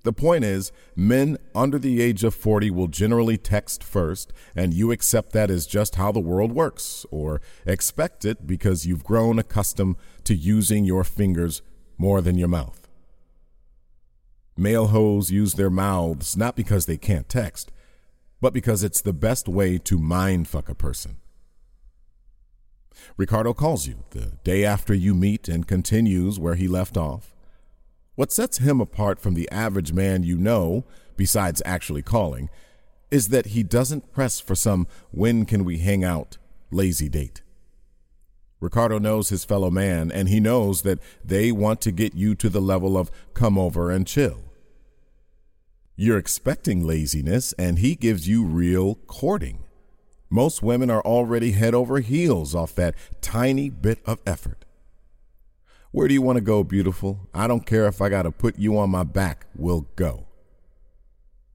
The 0.02 0.12
point 0.12 0.44
is, 0.44 0.72
men 0.96 1.36
under 1.54 1.78
the 1.78 2.00
age 2.00 2.24
of 2.24 2.34
40 2.34 2.70
will 2.70 2.88
generally 2.88 3.36
text 3.36 3.84
first, 3.84 4.32
and 4.56 4.72
you 4.72 4.90
accept 4.90 5.32
that 5.32 5.50
as 5.50 5.66
just 5.66 5.96
how 5.96 6.10
the 6.10 6.20
world 6.20 6.52
works, 6.52 7.04
or 7.10 7.42
expect 7.66 8.24
it 8.24 8.46
because 8.46 8.86
you've 8.86 9.04
grown 9.04 9.38
accustomed 9.38 9.96
to 10.24 10.34
using 10.34 10.86
your 10.86 11.04
fingers 11.04 11.60
more 11.98 12.22
than 12.22 12.38
your 12.38 12.48
mouth. 12.48 12.79
Male 14.60 14.88
hoes 14.88 15.30
use 15.30 15.54
their 15.54 15.70
mouths 15.70 16.36
not 16.36 16.54
because 16.54 16.84
they 16.84 16.98
can't 16.98 17.30
text, 17.30 17.72
but 18.42 18.52
because 18.52 18.84
it's 18.84 19.00
the 19.00 19.14
best 19.14 19.48
way 19.48 19.78
to 19.78 19.98
mind 19.98 20.48
fuck 20.48 20.68
a 20.68 20.74
person. 20.74 21.16
Ricardo 23.16 23.54
calls 23.54 23.86
you 23.86 24.04
the 24.10 24.32
day 24.44 24.66
after 24.66 24.92
you 24.92 25.14
meet 25.14 25.48
and 25.48 25.66
continues 25.66 26.38
where 26.38 26.56
he 26.56 26.68
left 26.68 26.98
off. 26.98 27.34
What 28.16 28.32
sets 28.32 28.58
him 28.58 28.82
apart 28.82 29.18
from 29.18 29.32
the 29.32 29.50
average 29.50 29.94
man 29.94 30.24
you 30.24 30.36
know, 30.36 30.84
besides 31.16 31.62
actually 31.64 32.02
calling, 32.02 32.50
is 33.10 33.28
that 33.28 33.46
he 33.46 33.62
doesn't 33.62 34.12
press 34.12 34.40
for 34.40 34.54
some 34.54 34.86
when 35.10 35.46
can 35.46 35.64
we 35.64 35.78
hang 35.78 36.04
out 36.04 36.36
lazy 36.70 37.08
date. 37.08 37.40
Ricardo 38.60 38.98
knows 38.98 39.30
his 39.30 39.42
fellow 39.42 39.70
man, 39.70 40.12
and 40.12 40.28
he 40.28 40.38
knows 40.38 40.82
that 40.82 40.98
they 41.24 41.50
want 41.50 41.80
to 41.80 41.90
get 41.90 42.14
you 42.14 42.34
to 42.34 42.50
the 42.50 42.60
level 42.60 42.98
of 42.98 43.10
come 43.32 43.56
over 43.56 43.90
and 43.90 44.06
chill. 44.06 44.49
You're 46.02 46.16
expecting 46.16 46.86
laziness, 46.86 47.52
and 47.58 47.78
he 47.78 47.94
gives 47.94 48.26
you 48.26 48.42
real 48.42 48.94
courting. 49.06 49.64
Most 50.30 50.62
women 50.62 50.88
are 50.88 51.02
already 51.02 51.52
head 51.52 51.74
over 51.74 52.00
heels 52.00 52.54
off 52.54 52.74
that 52.76 52.94
tiny 53.20 53.68
bit 53.68 53.98
of 54.06 54.18
effort. 54.24 54.64
Where 55.90 56.08
do 56.08 56.14
you 56.14 56.22
want 56.22 56.36
to 56.38 56.40
go, 56.40 56.64
beautiful? 56.64 57.28
I 57.34 57.46
don't 57.46 57.66
care 57.66 57.86
if 57.86 58.00
I 58.00 58.08
got 58.08 58.22
to 58.22 58.30
put 58.30 58.58
you 58.58 58.78
on 58.78 58.88
my 58.88 59.02
back, 59.02 59.44
we'll 59.54 59.88
go. 59.94 60.26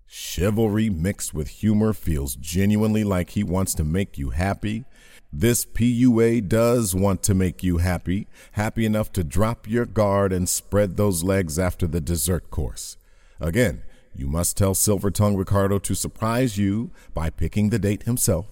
Chivalry 0.06 0.92
mixed 0.92 1.34
with 1.34 1.48
humor 1.48 1.92
feels 1.92 2.36
genuinely 2.36 3.04
like 3.04 3.32
he 3.32 3.44
wants 3.44 3.74
to 3.74 3.84
make 3.84 4.20
you 4.20 4.30
happy. 4.30 4.86
This 5.34 5.66
PUA 5.66 6.48
does 6.48 6.94
want 6.94 7.24
to 7.24 7.34
make 7.34 7.64
you 7.64 7.80
happy, 7.80 8.28
happy 8.52 8.86
enough 8.86 9.12
to 9.14 9.24
drop 9.24 9.68
your 9.68 9.88
guard 9.88 10.32
and 10.32 10.48
spread 10.48 10.98
those 10.98 11.24
legs 11.24 11.58
after 11.58 11.88
the 11.88 12.00
dessert 12.00 12.52
course. 12.52 12.98
Again, 13.40 13.82
you 14.16 14.28
must 14.28 14.58
tell 14.58 14.74
Silver 14.74 15.12
Tongue 15.12 15.36
Ricardo 15.36 15.80
to 15.80 15.94
surprise 15.94 16.58
you 16.58 16.92
by 17.14 17.30
picking 17.30 17.70
the 17.70 17.80
date 17.80 18.04
himself. 18.04 18.52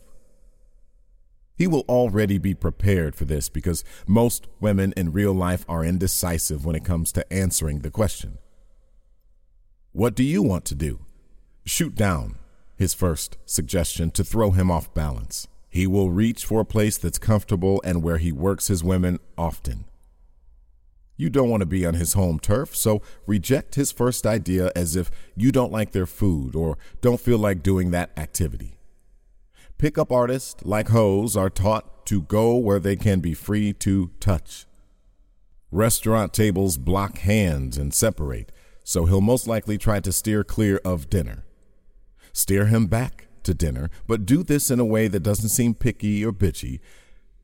He 1.55 1.67
will 1.67 1.86
already 1.88 2.38
be 2.38 2.53
prepared 2.53 3.15
for 3.15 3.25
this 3.25 3.48
because 3.48 3.84
most 4.08 4.48
women 4.60 4.93
in 4.98 5.13
real 5.13 5.34
life 5.34 5.65
are 5.70 5.86
indecisive 5.86 6.65
when 6.65 6.75
it 6.75 6.84
comes 6.84 7.12
to 7.13 7.34
answering 7.34 7.79
the 7.79 7.91
question. 7.91 8.39
What 9.91 10.15
do 10.15 10.24
you 10.24 10.41
want 10.41 10.65
to 10.65 10.75
do? 10.75 11.05
Shoot 11.65 11.96
down, 11.96 12.38
his 12.75 12.93
first 12.93 13.38
suggestion 13.46 14.10
to 14.12 14.24
throw 14.24 14.51
him 14.51 14.72
off 14.72 14.93
balance. 14.93 15.48
He 15.70 15.88
will 15.88 16.10
reach 16.10 16.43
for 16.43 16.62
a 16.62 16.65
place 16.65 16.98
that's 16.98 17.20
comfortable 17.20 17.82
and 17.86 18.03
where 18.03 18.17
he 18.17 18.32
works 18.32 18.67
his 18.67 18.84
women 18.84 19.20
often. 19.38 19.86
You 21.15 21.29
don't 21.29 21.50
want 21.50 21.62
to 21.62 21.67
be 21.67 21.86
on 21.86 21.93
his 21.93 22.13
home 22.13 22.39
turf, 22.39 22.75
so 22.75 23.01
reject 23.27 23.75
his 23.75 23.91
first 23.91 24.25
idea 24.25 24.72
as 24.75 24.96
if 24.96 25.12
you 25.36 25.51
don't 25.51 25.72
like 25.72 25.91
their 25.91 26.05
food 26.05 26.55
or 26.55 26.77
don't 27.01 27.20
feel 27.20 27.38
like 27.38 27.62
doing 27.62 27.91
that 27.91 28.12
activity. 28.17 28.79
Pickup 29.77 30.12
artists, 30.12 30.63
like 30.65 30.89
hoes, 30.89 31.38
are 31.38 31.50
taught 31.50 32.05
to 32.08 32.22
go 32.22 32.55
where 32.55 32.79
they 32.79 32.96
can 32.96 33.20
be 33.20 33.34
free 33.34 33.74
to 33.74 34.12
touch. 34.20 34.65
Restaurant 35.72 36.34
tables 36.34 36.77
block 36.77 37.20
hands 37.20 37.77
and 37.77 37.93
separate, 37.93 38.51
so 38.84 39.05
he'll 39.05 39.22
most 39.22 39.48
likely 39.48 39.77
try 39.77 40.00
to 40.00 40.12
steer 40.12 40.43
clear 40.43 40.79
of 40.84 41.10
dinner. 41.10 41.46
Steer 42.32 42.65
him 42.65 42.88
back 42.88 43.27
to 43.43 43.53
dinner, 43.53 43.89
but 44.08 44.25
do 44.25 44.43
this 44.43 44.72
in 44.72 44.79
a 44.79 44.86
way 44.86 45.08
that 45.08 45.22
doesn't 45.22 45.50
seem 45.50 45.74
picky 45.74 46.25
or 46.25 46.32
bitchy 46.32 46.79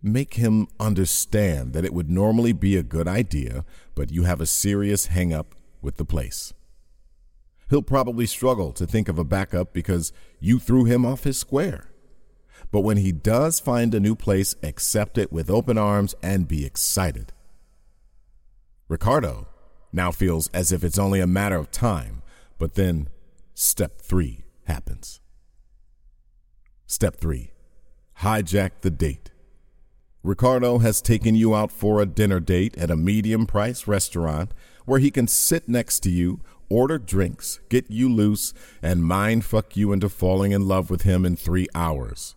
Make 0.01 0.35
him 0.35 0.67
understand 0.79 1.73
that 1.73 1.83
it 1.83 1.93
would 1.93 2.09
normally 2.09 2.53
be 2.53 2.75
a 2.77 2.83
good 2.83 3.07
idea, 3.07 3.65
but 3.95 4.11
you 4.11 4.23
have 4.23 4.39
a 4.39 4.45
serious 4.45 5.07
hang 5.07 5.33
up 5.33 5.55
with 5.81 5.97
the 5.97 6.05
place. 6.05 6.53
He'll 7.69 7.81
probably 7.81 8.25
struggle 8.25 8.71
to 8.73 8.87
think 8.87 9.09
of 9.09 9.19
a 9.19 9.23
backup 9.23 9.73
because 9.73 10.11
you 10.39 10.57
threw 10.57 10.85
him 10.85 11.05
off 11.05 11.25
his 11.25 11.37
square. 11.37 11.91
But 12.71 12.81
when 12.81 12.97
he 12.97 13.11
does 13.11 13.59
find 13.59 13.93
a 13.93 13.99
new 13.99 14.15
place, 14.15 14.55
accept 14.63 15.17
it 15.17 15.31
with 15.31 15.49
open 15.49 15.77
arms 15.77 16.15
and 16.23 16.47
be 16.47 16.65
excited. 16.65 17.33
Ricardo 18.87 19.47
now 19.91 20.11
feels 20.11 20.47
as 20.49 20.71
if 20.71 20.83
it's 20.83 20.97
only 20.99 21.19
a 21.19 21.27
matter 21.27 21.57
of 21.57 21.71
time, 21.71 22.21
but 22.57 22.75
then 22.75 23.09
step 23.53 24.01
three 24.01 24.45
happens. 24.65 25.19
Step 26.87 27.17
three 27.17 27.51
hijack 28.19 28.71
the 28.81 28.89
date. 28.89 29.28
Ricardo 30.21 30.79
has 30.79 31.01
taken 31.01 31.33
you 31.35 31.55
out 31.55 31.71
for 31.71 32.01
a 32.01 32.05
dinner 32.05 32.41
date 32.41 32.77
at 32.77 32.91
a 32.91 32.97
medium 32.97 33.45
price 33.45 33.87
restaurant 33.87 34.53
where 34.85 34.99
he 34.99 35.11
can 35.11 35.27
sit 35.27 35.69
next 35.69 36.01
to 36.01 36.09
you, 36.09 36.41
order 36.67 36.97
drinks, 36.97 37.59
get 37.69 37.89
you 37.89 38.09
loose, 38.11 38.53
and 38.81 39.03
mind 39.03 39.45
fuck 39.45 39.77
you 39.77 39.93
into 39.93 40.09
falling 40.09 40.51
in 40.51 40.67
love 40.67 40.89
with 40.89 41.03
him 41.03 41.25
in 41.25 41.37
three 41.37 41.67
hours. 41.73 42.35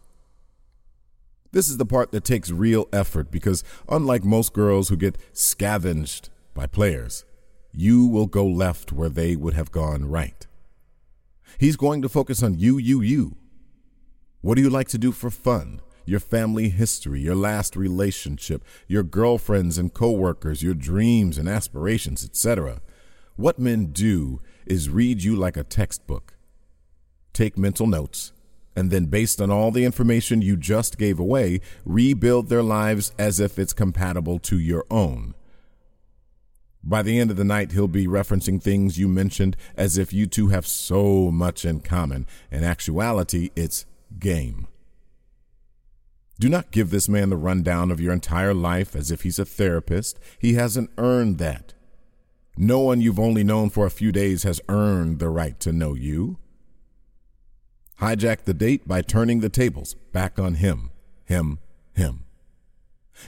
This 1.50 1.68
is 1.68 1.76
the 1.76 1.84
part 1.84 2.12
that 2.12 2.24
takes 2.24 2.50
real 2.50 2.88
effort 2.92 3.30
because, 3.30 3.64
unlike 3.88 4.24
most 4.24 4.52
girls 4.52 4.88
who 4.88 4.96
get 4.96 5.18
scavenged 5.32 6.30
by 6.54 6.66
players, 6.66 7.24
you 7.72 8.06
will 8.06 8.26
go 8.26 8.46
left 8.46 8.92
where 8.92 9.08
they 9.08 9.34
would 9.34 9.54
have 9.54 9.72
gone 9.72 10.04
right. 10.04 10.46
He's 11.58 11.76
going 11.76 12.00
to 12.02 12.08
focus 12.08 12.42
on 12.42 12.58
you, 12.58 12.78
you, 12.78 13.02
you. 13.02 13.36
What 14.40 14.54
do 14.54 14.62
you 14.62 14.70
like 14.70 14.88
to 14.88 14.98
do 14.98 15.12
for 15.12 15.30
fun? 15.30 15.80
Your 16.04 16.20
family 16.20 16.68
history, 16.68 17.20
your 17.20 17.34
last 17.34 17.76
relationship, 17.76 18.64
your 18.86 19.02
girlfriends 19.02 19.78
and 19.78 19.92
coworkers, 19.92 20.62
your 20.62 20.74
dreams 20.74 21.38
and 21.38 21.48
aspirations, 21.48 22.24
etc. 22.24 22.80
What 23.36 23.58
men 23.58 23.86
do 23.86 24.40
is 24.66 24.90
read 24.90 25.22
you 25.22 25.36
like 25.36 25.56
a 25.56 25.64
textbook. 25.64 26.34
Take 27.32 27.56
mental 27.56 27.86
notes, 27.86 28.32
and 28.74 28.90
then, 28.90 29.06
based 29.06 29.40
on 29.40 29.50
all 29.50 29.70
the 29.70 29.84
information 29.84 30.42
you 30.42 30.56
just 30.56 30.98
gave 30.98 31.18
away, 31.18 31.60
rebuild 31.84 32.48
their 32.48 32.62
lives 32.62 33.12
as 33.18 33.40
if 33.40 33.58
it's 33.58 33.72
compatible 33.72 34.38
to 34.40 34.58
your 34.58 34.84
own. 34.90 35.34
By 36.84 37.02
the 37.02 37.18
end 37.18 37.30
of 37.30 37.36
the 37.36 37.44
night, 37.44 37.72
he'll 37.72 37.86
be 37.86 38.06
referencing 38.06 38.60
things 38.60 38.98
you 38.98 39.08
mentioned 39.08 39.56
as 39.76 39.98
if 39.98 40.12
you 40.12 40.26
two 40.26 40.48
have 40.48 40.66
so 40.66 41.30
much 41.30 41.64
in 41.64 41.80
common. 41.80 42.26
In 42.50 42.64
actuality, 42.64 43.50
it's 43.54 43.86
game. 44.18 44.66
Do 46.38 46.48
not 46.48 46.70
give 46.70 46.90
this 46.90 47.08
man 47.08 47.30
the 47.30 47.36
rundown 47.36 47.90
of 47.90 48.00
your 48.00 48.12
entire 48.12 48.54
life 48.54 48.96
as 48.96 49.10
if 49.10 49.22
he's 49.22 49.38
a 49.38 49.44
therapist. 49.44 50.18
He 50.38 50.54
hasn't 50.54 50.90
earned 50.98 51.38
that. 51.38 51.74
No 52.56 52.80
one 52.80 53.00
you've 53.00 53.20
only 53.20 53.44
known 53.44 53.70
for 53.70 53.86
a 53.86 53.90
few 53.90 54.12
days 54.12 54.42
has 54.42 54.60
earned 54.68 55.18
the 55.18 55.28
right 55.28 55.58
to 55.60 55.72
know 55.72 55.94
you. 55.94 56.38
Hijack 58.00 58.44
the 58.44 58.54
date 58.54 58.86
by 58.86 59.00
turning 59.00 59.40
the 59.40 59.48
tables 59.48 59.94
back 60.12 60.38
on 60.38 60.54
him, 60.54 60.90
him, 61.24 61.60
him. 61.94 62.24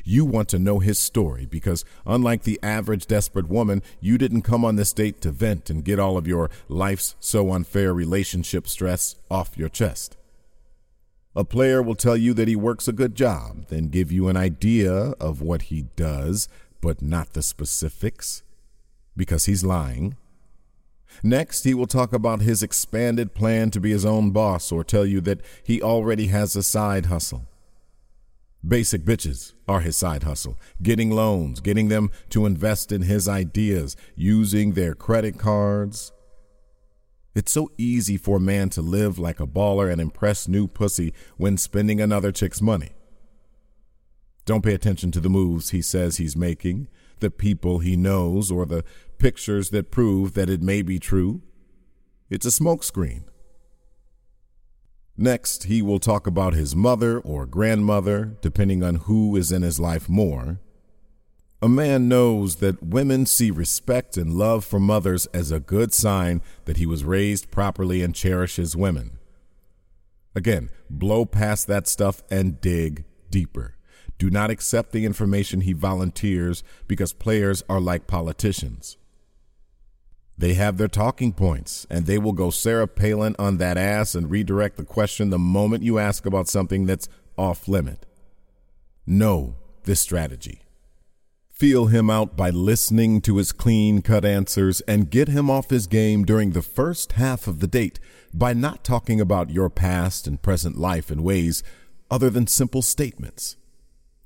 You 0.03 0.25
want 0.25 0.49
to 0.49 0.59
know 0.59 0.81
his 0.81 0.99
story 0.99 1.47
because, 1.47 1.85
unlike 2.05 2.43
the 2.43 2.59
average 2.63 3.07
desperate 3.07 3.49
woman, 3.49 3.83
you 4.01 4.19
didn't 4.19 4.43
come 4.43 4.65
on 4.65 4.77
this 4.77 4.93
date 4.93 5.21
to 5.21 5.31
vent 5.31 5.71
and 5.71 5.85
get 5.85 6.01
all 6.01 6.17
of 6.17 6.27
your 6.27 6.51
life's 6.69 7.15
so 7.21 7.53
unfair 7.53 7.95
relationship 7.95 8.67
stress 8.67 9.17
off 9.31 9.57
your 9.57 9.69
chest. 9.69 10.17
A 11.37 11.45
player 11.45 11.83
will 11.83 11.97
tell 11.97 12.17
you 12.17 12.33
that 12.35 12.47
he 12.47 12.55
works 12.55 12.87
a 12.87 12.93
good 12.93 13.17
job, 13.17 13.67
then 13.69 13.89
give 13.89 14.13
you 14.13 14.29
an 14.29 14.37
idea 14.37 14.93
of 15.21 15.41
what 15.41 15.63
he 15.63 15.87
does, 15.97 16.49
but 16.81 17.03
not 17.03 17.33
the 17.33 17.43
specifics, 17.43 18.43
because 19.17 19.47
he's 19.47 19.65
lying. 19.65 20.17
Next, 21.23 21.65
he 21.65 21.75
will 21.75 21.87
talk 21.87 22.13
about 22.13 22.41
his 22.41 22.63
expanded 22.63 23.35
plan 23.35 23.71
to 23.71 23.81
be 23.81 23.91
his 23.91 24.05
own 24.05 24.31
boss 24.31 24.71
or 24.71 24.85
tell 24.85 25.07
you 25.07 25.21
that 25.23 25.41
he 25.65 25.83
already 25.83 26.29
has 26.29 26.55
a 26.55 26.63
side 26.63 27.07
hustle. 27.07 27.47
Basic 28.67 29.03
bitches 29.05 29.53
are 29.69 29.81
his 29.81 29.97
side 29.97 30.23
hustle, 30.23 30.57
getting 30.83 31.11
loans, 31.11 31.61
getting 31.61 31.89
them 31.89 32.11
to 32.31 32.47
invest 32.47 32.93
in 32.93 33.03
his 33.03 33.29
ideas, 33.29 33.97
using 34.15 34.73
their 34.73 34.95
credit 34.95 35.39
cards. 35.39 36.13
It's 37.35 37.51
so 37.51 37.71
easy 37.77 38.17
for 38.17 38.37
a 38.37 38.41
man 38.41 38.71
to 38.71 38.83
live 38.83 39.19
like 39.19 39.41
a 39.41 39.47
baller 39.47 39.91
and 39.91 40.01
impress 40.01 40.47
new 40.47 40.69
pussy 40.69 41.13
when 41.37 41.57
spending 41.57 42.01
another 42.01 42.31
chick's 42.31 42.63
money. 42.63 42.93
Don't 44.45 44.63
pay 44.63 44.75
attention 44.75 45.11
to 45.13 45.21
the 45.21 45.31
moves 45.31 45.71
he 45.71 45.83
says 45.83 46.17
he's 46.17 46.37
making, 46.37 46.89
the 47.21 47.31
people 47.31 47.79
he 47.81 47.97
knows, 47.97 48.51
or 48.51 48.67
the 48.67 48.85
pictures 49.19 49.71
that 49.71 49.91
prove 49.91 50.35
that 50.35 50.51
it 50.51 50.63
may 50.63 50.83
be 50.83 50.99
true. 50.99 51.43
It's 52.31 52.47
a 52.47 52.51
smokescreen. 52.51 53.25
Next, 55.17 55.65
he 55.65 55.81
will 55.81 56.01
talk 56.01 56.27
about 56.27 56.55
his 56.55 56.77
mother 56.77 57.21
or 57.21 57.47
grandmother, 57.47 58.37
depending 58.43 58.83
on 58.83 58.97
who 58.97 59.35
is 59.37 59.51
in 59.51 59.63
his 59.63 59.81
life 59.81 60.09
more. 60.09 60.61
A 61.65 61.69
man 61.69 62.09
knows 62.09 62.57
that 62.57 62.83
women 62.83 63.25
see 63.25 63.51
respect 63.51 64.19
and 64.19 64.35
love 64.35 64.67
for 64.67 64.79
mothers 64.79 65.25
as 65.33 65.51
a 65.51 65.59
good 65.59 65.95
sign 65.95 66.43
that 66.67 66.77
he 66.77 66.85
was 66.85 67.05
raised 67.05 67.51
properly 67.51 68.03
and 68.03 68.15
cherishes 68.15 68.77
women. 68.77 69.19
Again, 70.35 70.69
blow 70.91 71.25
past 71.25 71.67
that 71.69 71.89
stuff 71.89 72.23
and 72.31 72.61
dig 72.61 73.07
deeper. 73.31 73.77
Do 74.19 74.29
not 74.29 74.51
accept 74.51 74.93
the 74.93 75.07
information 75.07 75.63
he 75.63 75.73
volunteers 75.73 76.63
because 76.87 77.15
players 77.15 77.63
are 77.67 77.81
like 77.81 78.07
politicians. 78.07 78.99
They 80.37 80.53
have 80.53 80.77
their 80.77 80.87
talking 80.87 81.33
points, 81.33 81.87
and 81.89 82.05
they 82.05 82.19
will 82.19 82.35
go 82.35 82.51
Sarah 82.51 82.87
Palin 82.87 83.35
on 83.39 83.57
that 83.57 83.79
ass 83.79 84.15
and 84.15 84.31
redirect 84.31 84.77
the 84.77 84.85
question 84.85 85.31
the 85.31 85.39
moment 85.39 85.83
you 85.83 85.99
ask 85.99 86.27
about 86.27 86.47
something 86.47 86.85
that's 86.85 87.09
off 87.39 87.69
limit. 87.69 88.05
Know 89.07 89.57
this 89.85 90.01
strategy. 90.01 90.64
Feel 91.65 91.87
him 91.87 92.11
out 92.11 92.37
by 92.37 92.51
listening 92.51 93.23
to 93.23 93.39
his 93.39 93.51
clean 93.51 94.03
cut 94.03 94.23
answers 94.23 94.83
and 94.83 95.09
get 95.09 95.29
him 95.29 95.49
off 95.49 95.71
his 95.71 95.87
game 95.87 96.23
during 96.23 96.51
the 96.51 96.61
first 96.61 97.13
half 97.13 97.47
of 97.47 97.61
the 97.61 97.67
date 97.67 97.99
by 98.35 98.53
not 98.53 98.85
talking 98.85 99.19
about 99.19 99.49
your 99.49 99.71
past 99.71 100.27
and 100.27 100.43
present 100.43 100.77
life 100.77 101.11
in 101.11 101.23
ways 101.23 101.63
other 102.11 102.29
than 102.29 102.47
simple 102.47 102.83
statements. 102.83 103.57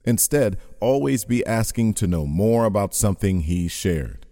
Instead, 0.04 0.58
always 0.80 1.24
be 1.24 1.46
asking 1.46 1.94
to 1.94 2.08
know 2.08 2.26
more 2.26 2.64
about 2.64 2.92
something 2.92 3.42
he 3.42 3.68
shared. 3.68 4.26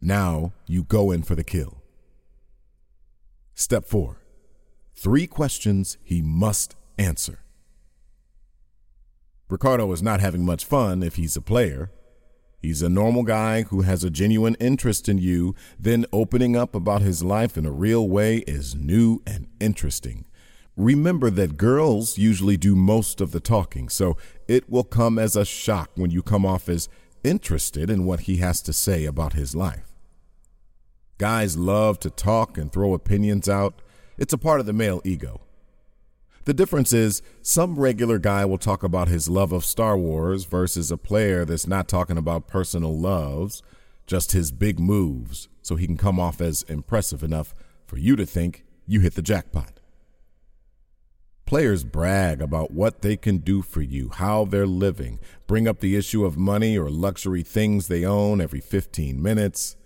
Now 0.00 0.54
you 0.66 0.82
go 0.82 1.10
in 1.10 1.24
for 1.24 1.34
the 1.34 1.44
kill. 1.44 1.82
Step 3.52 3.84
4. 3.84 4.16
Three 4.96 5.26
questions 5.26 5.98
he 6.02 6.22
must 6.22 6.74
answer. 6.96 7.40
Ricardo 9.50 9.92
is 9.92 10.02
not 10.02 10.20
having 10.20 10.46
much 10.46 10.64
fun 10.64 11.02
if 11.02 11.16
he's 11.16 11.36
a 11.36 11.42
player. 11.42 11.90
He's 12.64 12.80
a 12.80 12.88
normal 12.88 13.24
guy 13.24 13.64
who 13.64 13.82
has 13.82 14.04
a 14.04 14.10
genuine 14.10 14.54
interest 14.58 15.06
in 15.06 15.18
you, 15.18 15.54
then 15.78 16.06
opening 16.14 16.56
up 16.56 16.74
about 16.74 17.02
his 17.02 17.22
life 17.22 17.58
in 17.58 17.66
a 17.66 17.70
real 17.70 18.08
way 18.08 18.38
is 18.46 18.74
new 18.74 19.20
and 19.26 19.48
interesting. 19.60 20.24
Remember 20.74 21.28
that 21.28 21.58
girls 21.58 22.16
usually 22.16 22.56
do 22.56 22.74
most 22.74 23.20
of 23.20 23.32
the 23.32 23.38
talking, 23.38 23.90
so 23.90 24.16
it 24.48 24.70
will 24.70 24.82
come 24.82 25.18
as 25.18 25.36
a 25.36 25.44
shock 25.44 25.90
when 25.94 26.10
you 26.10 26.22
come 26.22 26.46
off 26.46 26.70
as 26.70 26.88
interested 27.22 27.90
in 27.90 28.06
what 28.06 28.20
he 28.20 28.38
has 28.38 28.62
to 28.62 28.72
say 28.72 29.04
about 29.04 29.34
his 29.34 29.54
life. 29.54 29.92
Guys 31.18 31.58
love 31.58 32.00
to 32.00 32.08
talk 32.08 32.56
and 32.56 32.72
throw 32.72 32.94
opinions 32.94 33.46
out. 33.46 33.82
It's 34.16 34.32
a 34.32 34.38
part 34.38 34.60
of 34.60 34.64
the 34.64 34.72
male 34.72 35.02
ego. 35.04 35.42
The 36.44 36.54
difference 36.54 36.92
is 36.92 37.22
some 37.40 37.76
regular 37.76 38.18
guy 38.18 38.44
will 38.44 38.58
talk 38.58 38.82
about 38.82 39.08
his 39.08 39.30
love 39.30 39.50
of 39.50 39.64
Star 39.64 39.96
Wars 39.96 40.44
versus 40.44 40.90
a 40.90 40.98
player 40.98 41.44
that's 41.46 41.66
not 41.66 41.88
talking 41.88 42.18
about 42.18 42.48
personal 42.48 42.98
loves, 42.98 43.62
just 44.06 44.32
his 44.32 44.52
big 44.52 44.78
moves, 44.78 45.48
so 45.62 45.76
he 45.76 45.86
can 45.86 45.96
come 45.96 46.20
off 46.20 46.42
as 46.42 46.62
impressive 46.64 47.22
enough 47.22 47.54
for 47.86 47.96
you 47.96 48.14
to 48.16 48.26
think 48.26 48.64
you 48.86 49.00
hit 49.00 49.14
the 49.14 49.22
jackpot. 49.22 49.80
Players 51.46 51.82
brag 51.84 52.42
about 52.42 52.72
what 52.72 53.00
they 53.00 53.16
can 53.16 53.38
do 53.38 53.62
for 53.62 53.80
you, 53.80 54.10
how 54.10 54.44
they're 54.44 54.66
living, 54.66 55.20
bring 55.46 55.66
up 55.66 55.80
the 55.80 55.96
issue 55.96 56.26
of 56.26 56.36
money 56.36 56.76
or 56.76 56.90
luxury 56.90 57.42
things 57.42 57.88
they 57.88 58.04
own 58.04 58.40
every 58.40 58.60
15 58.60 59.22
minutes. 59.22 59.76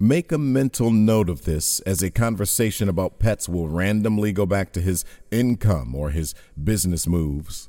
Make 0.00 0.30
a 0.30 0.38
mental 0.38 0.92
note 0.92 1.28
of 1.28 1.44
this 1.44 1.80
as 1.80 2.04
a 2.04 2.10
conversation 2.10 2.88
about 2.88 3.18
pets 3.18 3.48
will 3.48 3.66
randomly 3.66 4.30
go 4.30 4.46
back 4.46 4.72
to 4.74 4.80
his 4.80 5.04
income 5.32 5.92
or 5.92 6.10
his 6.10 6.36
business 6.62 7.08
moves. 7.08 7.68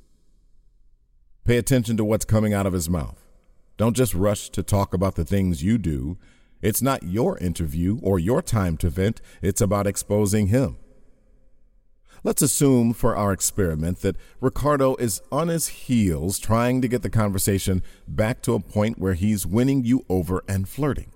Pay 1.43 1.57
attention 1.57 1.97
to 1.97 2.05
what's 2.05 2.25
coming 2.25 2.53
out 2.53 2.67
of 2.67 2.73
his 2.73 2.87
mouth. 2.87 3.25
Don't 3.77 3.95
just 3.95 4.13
rush 4.13 4.51
to 4.51 4.61
talk 4.61 4.93
about 4.93 5.15
the 5.15 5.25
things 5.25 5.63
you 5.63 5.79
do. 5.79 6.19
It's 6.61 6.83
not 6.83 7.01
your 7.01 7.35
interview 7.39 7.97
or 8.03 8.19
your 8.19 8.43
time 8.43 8.77
to 8.77 8.91
vent, 8.91 9.21
it's 9.41 9.61
about 9.61 9.87
exposing 9.87 10.47
him. 10.47 10.77
Let's 12.23 12.43
assume 12.43 12.93
for 12.93 13.15
our 13.15 13.33
experiment 13.33 14.01
that 14.01 14.17
Ricardo 14.39 14.95
is 14.97 15.19
on 15.31 15.47
his 15.47 15.67
heels 15.69 16.37
trying 16.37 16.79
to 16.83 16.87
get 16.87 17.01
the 17.01 17.09
conversation 17.09 17.81
back 18.07 18.43
to 18.43 18.53
a 18.53 18.59
point 18.59 18.99
where 18.99 19.15
he's 19.15 19.47
winning 19.47 19.83
you 19.83 20.05
over 20.09 20.43
and 20.47 20.69
flirting. 20.69 21.11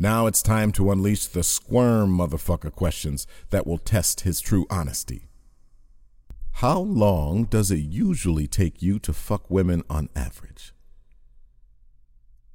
Now 0.00 0.28
it's 0.28 0.42
time 0.42 0.70
to 0.74 0.92
unleash 0.92 1.26
the 1.26 1.42
squirm 1.42 2.16
motherfucker 2.16 2.70
questions 2.70 3.26
that 3.50 3.66
will 3.66 3.78
test 3.78 4.20
his 4.20 4.40
true 4.40 4.64
honesty. 4.70 5.26
How 6.52 6.78
long 6.78 7.46
does 7.46 7.72
it 7.72 7.80
usually 7.80 8.46
take 8.46 8.80
you 8.80 9.00
to 9.00 9.12
fuck 9.12 9.50
women 9.50 9.82
on 9.90 10.08
average? 10.14 10.72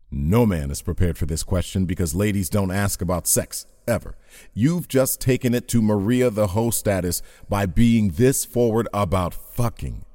No 0.09 0.45
man 0.45 0.71
is 0.71 0.81
prepared 0.81 1.17
for 1.17 1.25
this 1.25 1.43
question 1.43 1.83
because 1.83 2.15
ladies 2.15 2.47
don't 2.47 2.71
ask 2.71 3.01
about 3.01 3.27
sex 3.27 3.65
ever. 3.89 4.15
You've 4.53 4.87
just 4.87 5.19
taken 5.19 5.53
it 5.53 5.67
to 5.67 5.81
Maria 5.81 6.29
the 6.29 6.47
host 6.47 6.79
status 6.79 7.21
by 7.49 7.65
being 7.65 8.11
this 8.11 8.45
forward 8.45 8.87
about 8.93 9.33
fucking. 9.33 10.05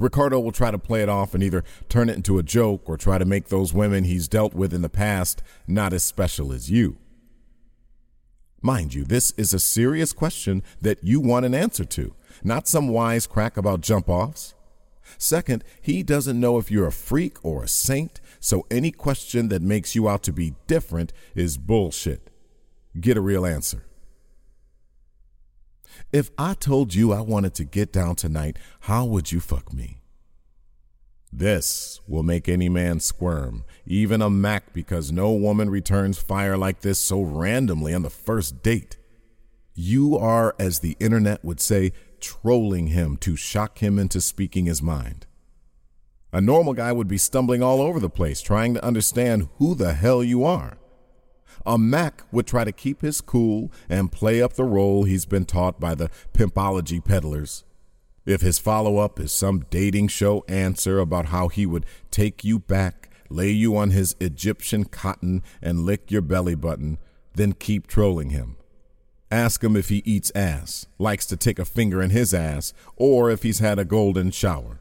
Ricardo 0.00 0.40
will 0.40 0.50
try 0.50 0.70
to 0.70 0.78
play 0.78 1.02
it 1.02 1.08
off 1.08 1.34
and 1.34 1.42
either 1.42 1.62
turn 1.88 2.08
it 2.08 2.16
into 2.16 2.38
a 2.38 2.42
joke 2.42 2.88
or 2.88 2.96
try 2.96 3.18
to 3.18 3.24
make 3.24 3.48
those 3.48 3.74
women 3.74 4.04
he's 4.04 4.26
dealt 4.26 4.54
with 4.54 4.72
in 4.72 4.82
the 4.82 4.88
past 4.88 5.42
not 5.68 5.92
as 5.92 6.02
special 6.02 6.52
as 6.52 6.70
you. 6.70 6.96
Mind 8.62 8.94
you, 8.94 9.04
this 9.04 9.32
is 9.32 9.54
a 9.54 9.60
serious 9.60 10.12
question 10.12 10.62
that 10.80 11.04
you 11.04 11.20
want 11.20 11.46
an 11.46 11.54
answer 11.54 11.84
to, 11.84 12.14
not 12.42 12.66
some 12.66 12.88
wise 12.88 13.26
crack 13.26 13.56
about 13.56 13.82
jump 13.82 14.08
offs. 14.08 14.54
Second, 15.18 15.64
he 15.82 16.02
doesn't 16.02 16.40
know 16.40 16.56
if 16.56 16.70
you're 16.70 16.86
a 16.86 16.92
freak 16.92 17.36
or 17.44 17.62
a 17.62 17.68
saint, 17.68 18.20
so 18.38 18.66
any 18.70 18.90
question 18.90 19.48
that 19.48 19.60
makes 19.60 19.94
you 19.94 20.08
out 20.08 20.22
to 20.22 20.32
be 20.32 20.54
different 20.66 21.12
is 21.34 21.58
bullshit. 21.58 22.30
Get 22.98 23.16
a 23.16 23.20
real 23.20 23.44
answer. 23.44 23.84
If 26.12 26.30
I 26.38 26.54
told 26.54 26.94
you 26.94 27.12
I 27.12 27.20
wanted 27.20 27.54
to 27.54 27.64
get 27.64 27.92
down 27.92 28.16
tonight, 28.16 28.58
how 28.80 29.04
would 29.04 29.32
you 29.32 29.40
fuck 29.40 29.72
me? 29.72 30.00
This 31.32 32.00
will 32.08 32.24
make 32.24 32.48
any 32.48 32.68
man 32.68 32.98
squirm, 32.98 33.64
even 33.86 34.20
a 34.20 34.28
Mac, 34.28 34.72
because 34.72 35.12
no 35.12 35.30
woman 35.32 35.70
returns 35.70 36.18
fire 36.18 36.56
like 36.56 36.80
this 36.80 36.98
so 36.98 37.22
randomly 37.22 37.94
on 37.94 38.02
the 38.02 38.10
first 38.10 38.62
date. 38.62 38.96
You 39.74 40.18
are, 40.18 40.56
as 40.58 40.80
the 40.80 40.96
internet 40.98 41.44
would 41.44 41.60
say, 41.60 41.92
trolling 42.18 42.88
him 42.88 43.16
to 43.18 43.36
shock 43.36 43.78
him 43.78 43.98
into 43.98 44.20
speaking 44.20 44.66
his 44.66 44.82
mind. 44.82 45.26
A 46.32 46.40
normal 46.40 46.74
guy 46.74 46.92
would 46.92 47.08
be 47.08 47.18
stumbling 47.18 47.62
all 47.62 47.80
over 47.80 47.98
the 47.98 48.10
place 48.10 48.40
trying 48.40 48.74
to 48.74 48.84
understand 48.84 49.48
who 49.58 49.74
the 49.74 49.94
hell 49.94 50.22
you 50.22 50.44
are. 50.44 50.78
A 51.66 51.78
Mac 51.78 52.24
would 52.32 52.46
try 52.46 52.64
to 52.64 52.72
keep 52.72 53.02
his 53.02 53.20
cool 53.20 53.70
and 53.88 54.12
play 54.12 54.40
up 54.42 54.54
the 54.54 54.64
role 54.64 55.04
he's 55.04 55.26
been 55.26 55.44
taught 55.44 55.80
by 55.80 55.94
the 55.94 56.10
pimpology 56.32 57.04
peddlers. 57.04 57.64
If 58.26 58.42
his 58.42 58.58
follow 58.58 58.98
up 58.98 59.18
is 59.18 59.32
some 59.32 59.64
dating 59.70 60.08
show 60.08 60.44
answer 60.48 60.98
about 60.98 61.26
how 61.26 61.48
he 61.48 61.66
would 61.66 61.86
take 62.10 62.44
you 62.44 62.58
back, 62.58 63.10
lay 63.28 63.50
you 63.50 63.76
on 63.76 63.90
his 63.90 64.14
Egyptian 64.20 64.84
cotton, 64.84 65.42
and 65.62 65.86
lick 65.86 66.10
your 66.10 66.22
belly 66.22 66.54
button, 66.54 66.98
then 67.34 67.52
keep 67.52 67.86
trolling 67.86 68.30
him. 68.30 68.56
Ask 69.30 69.62
him 69.62 69.76
if 69.76 69.88
he 69.88 70.02
eats 70.04 70.32
ass, 70.34 70.86
likes 70.98 71.24
to 71.26 71.36
take 71.36 71.58
a 71.58 71.64
finger 71.64 72.02
in 72.02 72.10
his 72.10 72.34
ass, 72.34 72.72
or 72.96 73.30
if 73.30 73.42
he's 73.42 73.60
had 73.60 73.78
a 73.78 73.84
golden 73.84 74.32
shower. 74.32 74.80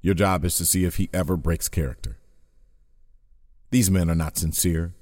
Your 0.00 0.14
job 0.14 0.44
is 0.44 0.56
to 0.56 0.66
see 0.66 0.84
if 0.84 0.96
he 0.96 1.10
ever 1.12 1.36
breaks 1.36 1.68
character. 1.68 2.18
These 3.70 3.90
men 3.90 4.10
are 4.10 4.14
not 4.14 4.36
sincere. 4.38 4.94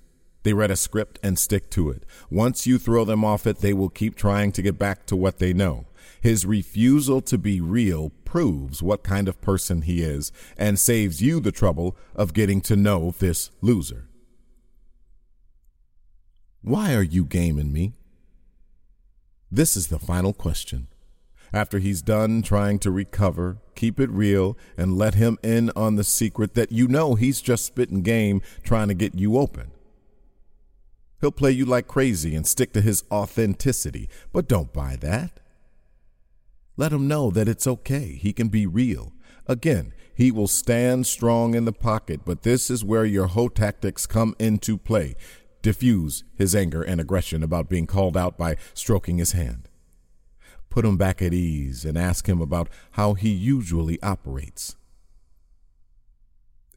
They 0.42 0.52
read 0.52 0.70
a 0.70 0.76
script 0.76 1.18
and 1.22 1.38
stick 1.38 1.70
to 1.70 1.90
it. 1.90 2.05
Once 2.31 2.66
you 2.66 2.78
throw 2.78 3.05
them 3.05 3.24
off 3.24 3.46
it, 3.46 3.59
they 3.59 3.72
will 3.72 3.88
keep 3.88 4.16
trying 4.16 4.52
to 4.52 4.62
get 4.62 4.78
back 4.78 5.07
to 5.07 5.16
what 5.16 5.38
they 5.38 5.52
know. 5.52 5.87
His 6.20 6.46
refusal 6.46 7.20
to 7.22 7.38
be 7.38 7.61
real 7.61 8.11
proves 8.24 8.83
what 8.83 9.02
kind 9.02 9.28
of 9.28 9.40
person 9.40 9.83
he 9.83 10.02
is 10.02 10.33
and 10.57 10.78
saves 10.78 11.20
you 11.20 11.40
the 11.40 11.52
trouble 11.52 11.96
of 12.14 12.33
getting 12.33 12.61
to 12.62 12.76
know 12.76 13.14
this 13.18 13.50
loser. 13.61 14.09
Why 16.62 16.94
are 16.94 17.02
you 17.02 17.24
gaming 17.24 17.72
me? 17.72 17.94
This 19.50 19.76
is 19.76 19.88
the 19.88 19.98
final 19.98 20.33
question. 20.33 20.87
After 21.52 21.78
he's 21.78 22.00
done 22.00 22.40
trying 22.40 22.78
to 22.78 22.90
recover, 22.90 23.59
keep 23.74 24.00
it 24.00 24.11
real, 24.11 24.57
and 24.76 24.96
let 24.96 25.14
him 25.14 25.38
in 25.42 25.70
on 25.76 25.96
the 25.96 26.05
secret 26.05 26.55
that 26.55 26.72
you 26.72 26.88
know 26.88 27.14
he's 27.16 27.42
just 27.42 27.66
spitting 27.66 28.02
game 28.02 28.40
trying 28.62 28.88
to 28.88 28.94
get 28.94 29.14
you 29.14 29.37
open. 29.37 29.72
He'll 31.22 31.30
play 31.30 31.52
you 31.52 31.64
like 31.64 31.87
crazy 31.87 32.35
and 32.35 32.44
stick 32.44 32.72
to 32.72 32.80
his 32.80 33.04
authenticity, 33.08 34.11
but 34.32 34.48
don't 34.48 34.72
buy 34.72 34.96
that. 34.96 35.38
Let 36.76 36.92
him 36.92 37.06
know 37.06 37.30
that 37.30 37.46
it's 37.48 37.66
okay. 37.66 38.18
He 38.20 38.32
can 38.32 38.48
be 38.48 38.66
real. 38.66 39.12
Again, 39.46 39.94
he 40.16 40.32
will 40.32 40.48
stand 40.48 41.06
strong 41.06 41.54
in 41.54 41.64
the 41.64 41.72
pocket, 41.72 42.22
but 42.24 42.42
this 42.42 42.70
is 42.70 42.85
where 42.85 43.04
your 43.04 43.28
hoe 43.28 43.48
tactics 43.48 44.04
come 44.04 44.35
into 44.40 44.76
play. 44.76 45.14
Diffuse 45.62 46.24
his 46.35 46.56
anger 46.56 46.82
and 46.82 47.00
aggression 47.00 47.44
about 47.44 47.68
being 47.68 47.87
called 47.87 48.16
out 48.16 48.37
by 48.37 48.56
stroking 48.74 49.18
his 49.18 49.30
hand. 49.30 49.68
Put 50.70 50.85
him 50.85 50.96
back 50.96 51.22
at 51.22 51.32
ease 51.32 51.85
and 51.85 51.96
ask 51.96 52.28
him 52.28 52.40
about 52.40 52.68
how 52.92 53.14
he 53.14 53.30
usually 53.30 54.02
operates. 54.02 54.74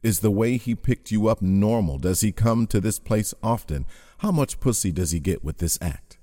Is 0.02 0.20
the 0.20 0.30
way 0.30 0.56
he 0.56 0.74
picked 0.74 1.10
you 1.10 1.28
up 1.28 1.42
normal? 1.42 1.98
Does 1.98 2.20
he 2.20 2.32
come 2.32 2.66
to 2.68 2.80
this 2.80 2.98
place 2.98 3.34
often? 3.42 3.86
How 4.18 4.30
much 4.30 4.60
pussy 4.60 4.92
does 4.92 5.10
he 5.10 5.20
get 5.20 5.42
with 5.42 5.58
this 5.58 5.78
act? 5.80 6.18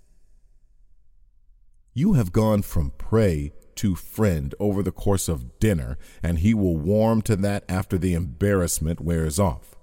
You 1.93 2.13
have 2.13 2.31
gone 2.31 2.61
from 2.61 2.91
prey 2.91 3.51
to 3.75 3.95
friend 3.95 4.55
over 4.59 4.81
the 4.81 4.91
course 4.91 5.27
of 5.27 5.59
dinner, 5.59 5.97
and 6.21 6.39
he 6.39 6.53
will 6.53 6.77
warm 6.77 7.21
to 7.23 7.35
that 7.37 7.63
after 7.67 7.97
the 7.97 8.13
embarrassment 8.13 9.01
wears 9.01 9.39
off. 9.39 9.75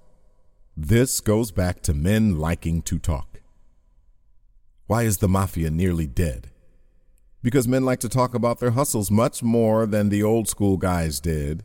This 0.76 1.20
goes 1.20 1.50
back 1.50 1.83
to 1.83 1.94
men 1.94 2.38
liking 2.38 2.83
to 2.83 2.98
talk. 2.98 3.40
Why 4.87 5.03
is 5.03 5.18
the 5.18 5.29
mafia 5.29 5.70
nearly 5.70 6.07
dead? 6.07 6.50
Because 7.42 7.68
men 7.68 7.85
like 7.85 8.00
to 8.00 8.09
talk 8.09 8.35
about 8.35 8.59
their 8.59 8.72
hustles 8.72 9.11
much 9.11 9.42
more 9.42 9.87
than 9.87 10.09
the 10.09 10.22
old 10.22 10.48
school 10.48 10.76
guys 10.76 11.20
did. 11.20 11.64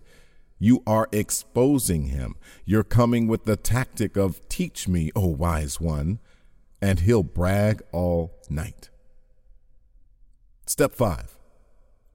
You 0.58 0.82
are 0.88 1.10
exposing 1.12 2.06
him. 2.08 2.36
You're 2.64 2.84
coming 2.84 3.28
with 3.28 3.46
the 3.46 3.58
tactic 3.58 4.16
of 4.16 4.48
teach 4.48 4.88
me, 4.88 5.12
O 5.16 5.28
wise 5.28 5.80
one, 5.82 6.20
and 6.82 7.02
he'll 7.02 7.24
brag 7.24 7.82
all 7.92 8.40
night. 8.50 8.90
Step 10.66 10.94
five. 10.94 11.38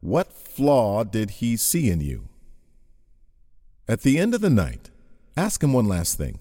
What 0.00 0.32
flaw 0.32 1.04
did 1.04 1.30
he 1.30 1.56
see 1.56 1.90
in 1.90 2.00
you? 2.00 2.28
At 3.86 4.02
the 4.02 4.18
end 4.18 4.34
of 4.34 4.40
the 4.40 4.50
night, 4.50 4.90
ask 5.36 5.62
him 5.62 5.72
one 5.72 5.86
last 5.86 6.16
thing. 6.16 6.40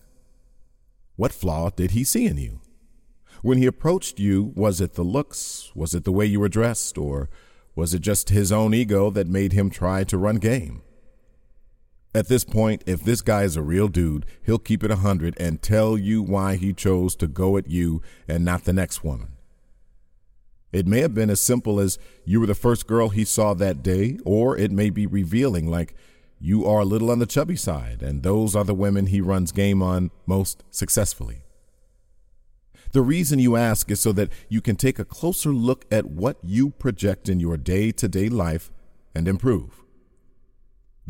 What 1.17 1.33
flaw 1.33 1.69
did 1.69 1.91
he 1.91 2.03
see 2.03 2.25
in 2.25 2.37
you? 2.37 2.61
When 3.41 3.57
he 3.57 3.65
approached 3.65 4.19
you, 4.19 4.53
was 4.55 4.79
it 4.79 4.93
the 4.93 5.03
looks? 5.03 5.71
Was 5.75 5.93
it 5.93 6.03
the 6.03 6.11
way 6.11 6.25
you 6.25 6.39
were 6.39 6.49
dressed? 6.49 6.97
Or 6.97 7.29
was 7.75 7.93
it 7.93 7.99
just 7.99 8.29
his 8.29 8.51
own 8.51 8.73
ego 8.73 9.09
that 9.09 9.27
made 9.27 9.53
him 9.53 9.69
try 9.69 10.03
to 10.05 10.17
run 10.17 10.37
game? 10.37 10.81
At 12.13 12.27
this 12.27 12.43
point, 12.43 12.83
if 12.87 13.03
this 13.03 13.21
guy 13.21 13.43
is 13.43 13.55
a 13.55 13.61
real 13.61 13.87
dude, 13.87 14.25
he'll 14.43 14.57
keep 14.57 14.83
it 14.83 14.89
a 14.89 14.97
hundred 14.97 15.35
and 15.39 15.61
tell 15.61 15.97
you 15.97 16.23
why 16.23 16.55
he 16.55 16.73
chose 16.73 17.15
to 17.17 17.27
go 17.27 17.55
at 17.55 17.67
you 17.67 18.01
and 18.27 18.43
not 18.43 18.63
the 18.63 18.73
next 18.73 19.03
woman. 19.03 19.33
It 20.71 20.87
may 20.87 21.01
have 21.01 21.13
been 21.13 21.29
as 21.29 21.41
simple 21.41 21.79
as 21.79 21.99
you 22.25 22.39
were 22.39 22.47
the 22.47 22.55
first 22.55 22.87
girl 22.87 23.09
he 23.09 23.25
saw 23.25 23.53
that 23.55 23.83
day, 23.83 24.17
or 24.25 24.57
it 24.57 24.71
may 24.71 24.89
be 24.89 25.05
revealing, 25.05 25.67
like 25.67 25.95
you 26.39 26.65
are 26.65 26.81
a 26.81 26.85
little 26.85 27.11
on 27.11 27.19
the 27.19 27.25
chubby 27.25 27.55
side, 27.55 28.01
and 28.01 28.23
those 28.23 28.55
are 28.55 28.63
the 28.63 28.73
women 28.73 29.07
he 29.07 29.21
runs 29.21 29.51
game 29.51 29.81
on 29.81 30.09
most 30.25 30.63
successfully. 30.71 31.43
The 32.91 33.01
reason 33.01 33.37
you 33.37 33.55
ask 33.55 33.91
is 33.91 33.99
so 33.99 34.11
that 34.13 34.31
you 34.47 34.61
can 34.61 34.75
take 34.75 34.97
a 34.97 35.05
closer 35.05 35.51
look 35.51 35.85
at 35.91 36.05
what 36.05 36.37
you 36.43 36.71
project 36.71 37.29
in 37.29 37.39
your 37.39 37.57
day 37.57 37.91
to 37.91 38.07
day 38.07 38.29
life 38.29 38.71
and 39.13 39.27
improve. 39.27 39.83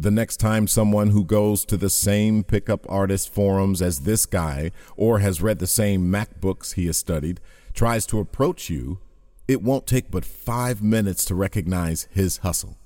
The 0.02 0.12
next 0.12 0.38
time 0.38 0.66
someone 0.68 1.10
who 1.10 1.26
goes 1.26 1.66
to 1.66 1.76
the 1.76 1.90
same 1.90 2.46
pickup 2.46 2.90
artist 2.90 3.34
forums 3.34 3.82
as 3.82 4.00
this 4.00 4.26
guy 4.26 4.72
or 4.96 5.20
has 5.20 5.42
read 5.42 5.60
the 5.60 5.68
same 5.68 6.10
MacBooks 6.10 6.76
he 6.76 6.86
has 6.86 6.96
studied 6.96 7.42
tries 7.74 8.06
to 8.06 8.20
approach 8.20 8.70
you, 8.70 9.00
it 9.46 9.62
won't 9.62 9.86
take 9.86 10.10
but 10.10 10.24
five 10.24 10.82
minutes 10.82 11.26
to 11.26 11.36
recognize 11.36 12.08
his 12.12 12.38
hustle. 12.38 12.78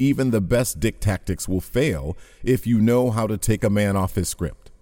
Even 0.00 0.32
the 0.32 0.40
best 0.40 0.80
dick 0.80 0.98
tactics 0.98 1.46
will 1.46 1.60
fail 1.60 2.16
if 2.42 2.66
you 2.66 2.80
know 2.80 3.12
how 3.12 3.28
to 3.28 3.38
take 3.38 3.62
a 3.62 3.70
man 3.70 3.94
off 3.94 4.16
his 4.16 4.28
script. 4.28 4.72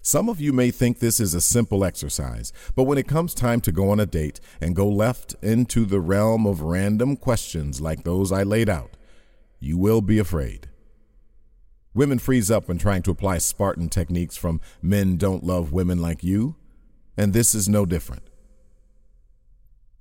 Some 0.00 0.28
of 0.28 0.40
you 0.40 0.52
may 0.52 0.70
think 0.70 1.00
this 1.00 1.18
is 1.18 1.34
a 1.34 1.40
simple 1.40 1.84
exercise, 1.84 2.52
but 2.76 2.84
when 2.84 2.98
it 2.98 3.08
comes 3.08 3.34
time 3.34 3.60
to 3.62 3.72
go 3.72 3.90
on 3.90 3.98
a 3.98 4.06
date 4.06 4.38
and 4.60 4.76
go 4.76 4.88
left 4.88 5.34
into 5.42 5.84
the 5.84 5.98
realm 5.98 6.46
of 6.46 6.60
random 6.60 7.16
questions 7.16 7.80
like 7.80 8.04
those 8.04 8.30
I 8.30 8.44
laid 8.44 8.68
out, 8.68 8.96
you 9.60 9.78
will 9.78 10.00
be 10.00 10.18
afraid. 10.18 10.68
Women 11.94 12.18
freeze 12.18 12.50
up 12.50 12.68
when 12.68 12.78
trying 12.78 13.02
to 13.02 13.10
apply 13.12 13.38
Spartan 13.38 13.88
techniques 13.88 14.36
from 14.36 14.60
men 14.82 15.16
don't 15.16 15.44
love 15.44 15.72
women 15.72 16.02
like 16.02 16.24
you, 16.24 16.56
and 17.16 17.32
this 17.32 17.54
is 17.54 17.68
no 17.68 17.86
different. 17.86 18.24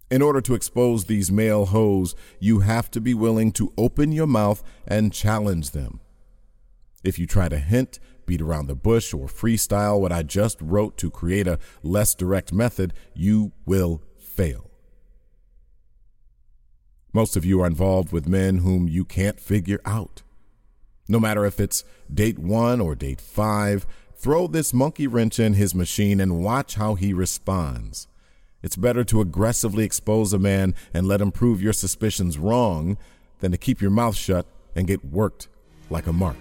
In 0.09 0.21
order 0.21 0.41
to 0.41 0.53
expose 0.53 1.05
these 1.05 1.31
male 1.31 1.67
hoes, 1.67 2.15
you 2.39 2.59
have 2.59 2.89
to 2.91 3.01
be 3.01 3.13
willing 3.13 3.51
to 3.53 3.73
open 3.77 4.11
your 4.11 4.27
mouth 4.27 4.63
and 4.87 5.13
challenge 5.13 5.71
them. 5.71 5.99
If 7.03 7.19
you 7.19 7.27
try 7.27 7.49
to 7.49 7.57
hint, 7.59 7.99
beat 8.25 8.41
around 8.41 8.67
the 8.67 8.75
bush, 8.75 9.13
or 9.13 9.27
freestyle 9.27 9.99
what 9.99 10.11
I 10.11 10.23
just 10.23 10.61
wrote 10.61 10.97
to 10.97 11.09
create 11.11 11.47
a 11.47 11.59
less 11.81 12.15
direct 12.15 12.53
method, 12.53 12.93
you 13.13 13.51
will 13.65 14.01
fail. 14.17 14.72
Most 17.13 17.37
of 17.37 17.45
you 17.45 17.61
are 17.61 17.67
involved 17.67 18.11
with 18.11 18.27
men 18.27 18.57
whom 18.57 18.87
you 18.87 19.05
can't 19.05 19.39
figure 19.39 19.79
out. 19.85 20.23
No 21.07 21.19
matter 21.19 21.45
if 21.45 21.59
it's 21.59 21.83
date 22.11 22.39
one 22.39 22.81
or 22.81 22.95
date 22.95 23.21
five, 23.21 23.85
throw 24.15 24.47
this 24.47 24.73
monkey 24.73 25.05
wrench 25.05 25.37
in 25.37 25.53
his 25.53 25.75
machine 25.75 26.19
and 26.19 26.43
watch 26.43 26.73
how 26.73 26.95
he 26.95 27.13
responds. 27.13 28.07
It's 28.63 28.75
better 28.75 29.03
to 29.03 29.21
aggressively 29.21 29.83
expose 29.83 30.33
a 30.33 30.39
man 30.39 30.73
and 30.91 31.07
let 31.07 31.21
him 31.21 31.31
prove 31.31 31.61
your 31.61 31.73
suspicions 31.73 32.39
wrong 32.39 32.97
than 33.41 33.51
to 33.51 33.57
keep 33.59 33.79
your 33.79 33.91
mouth 33.91 34.15
shut 34.15 34.47
and 34.75 34.87
get 34.87 35.05
worked 35.05 35.49
like 35.91 36.07
a 36.07 36.13
mark. 36.13 36.37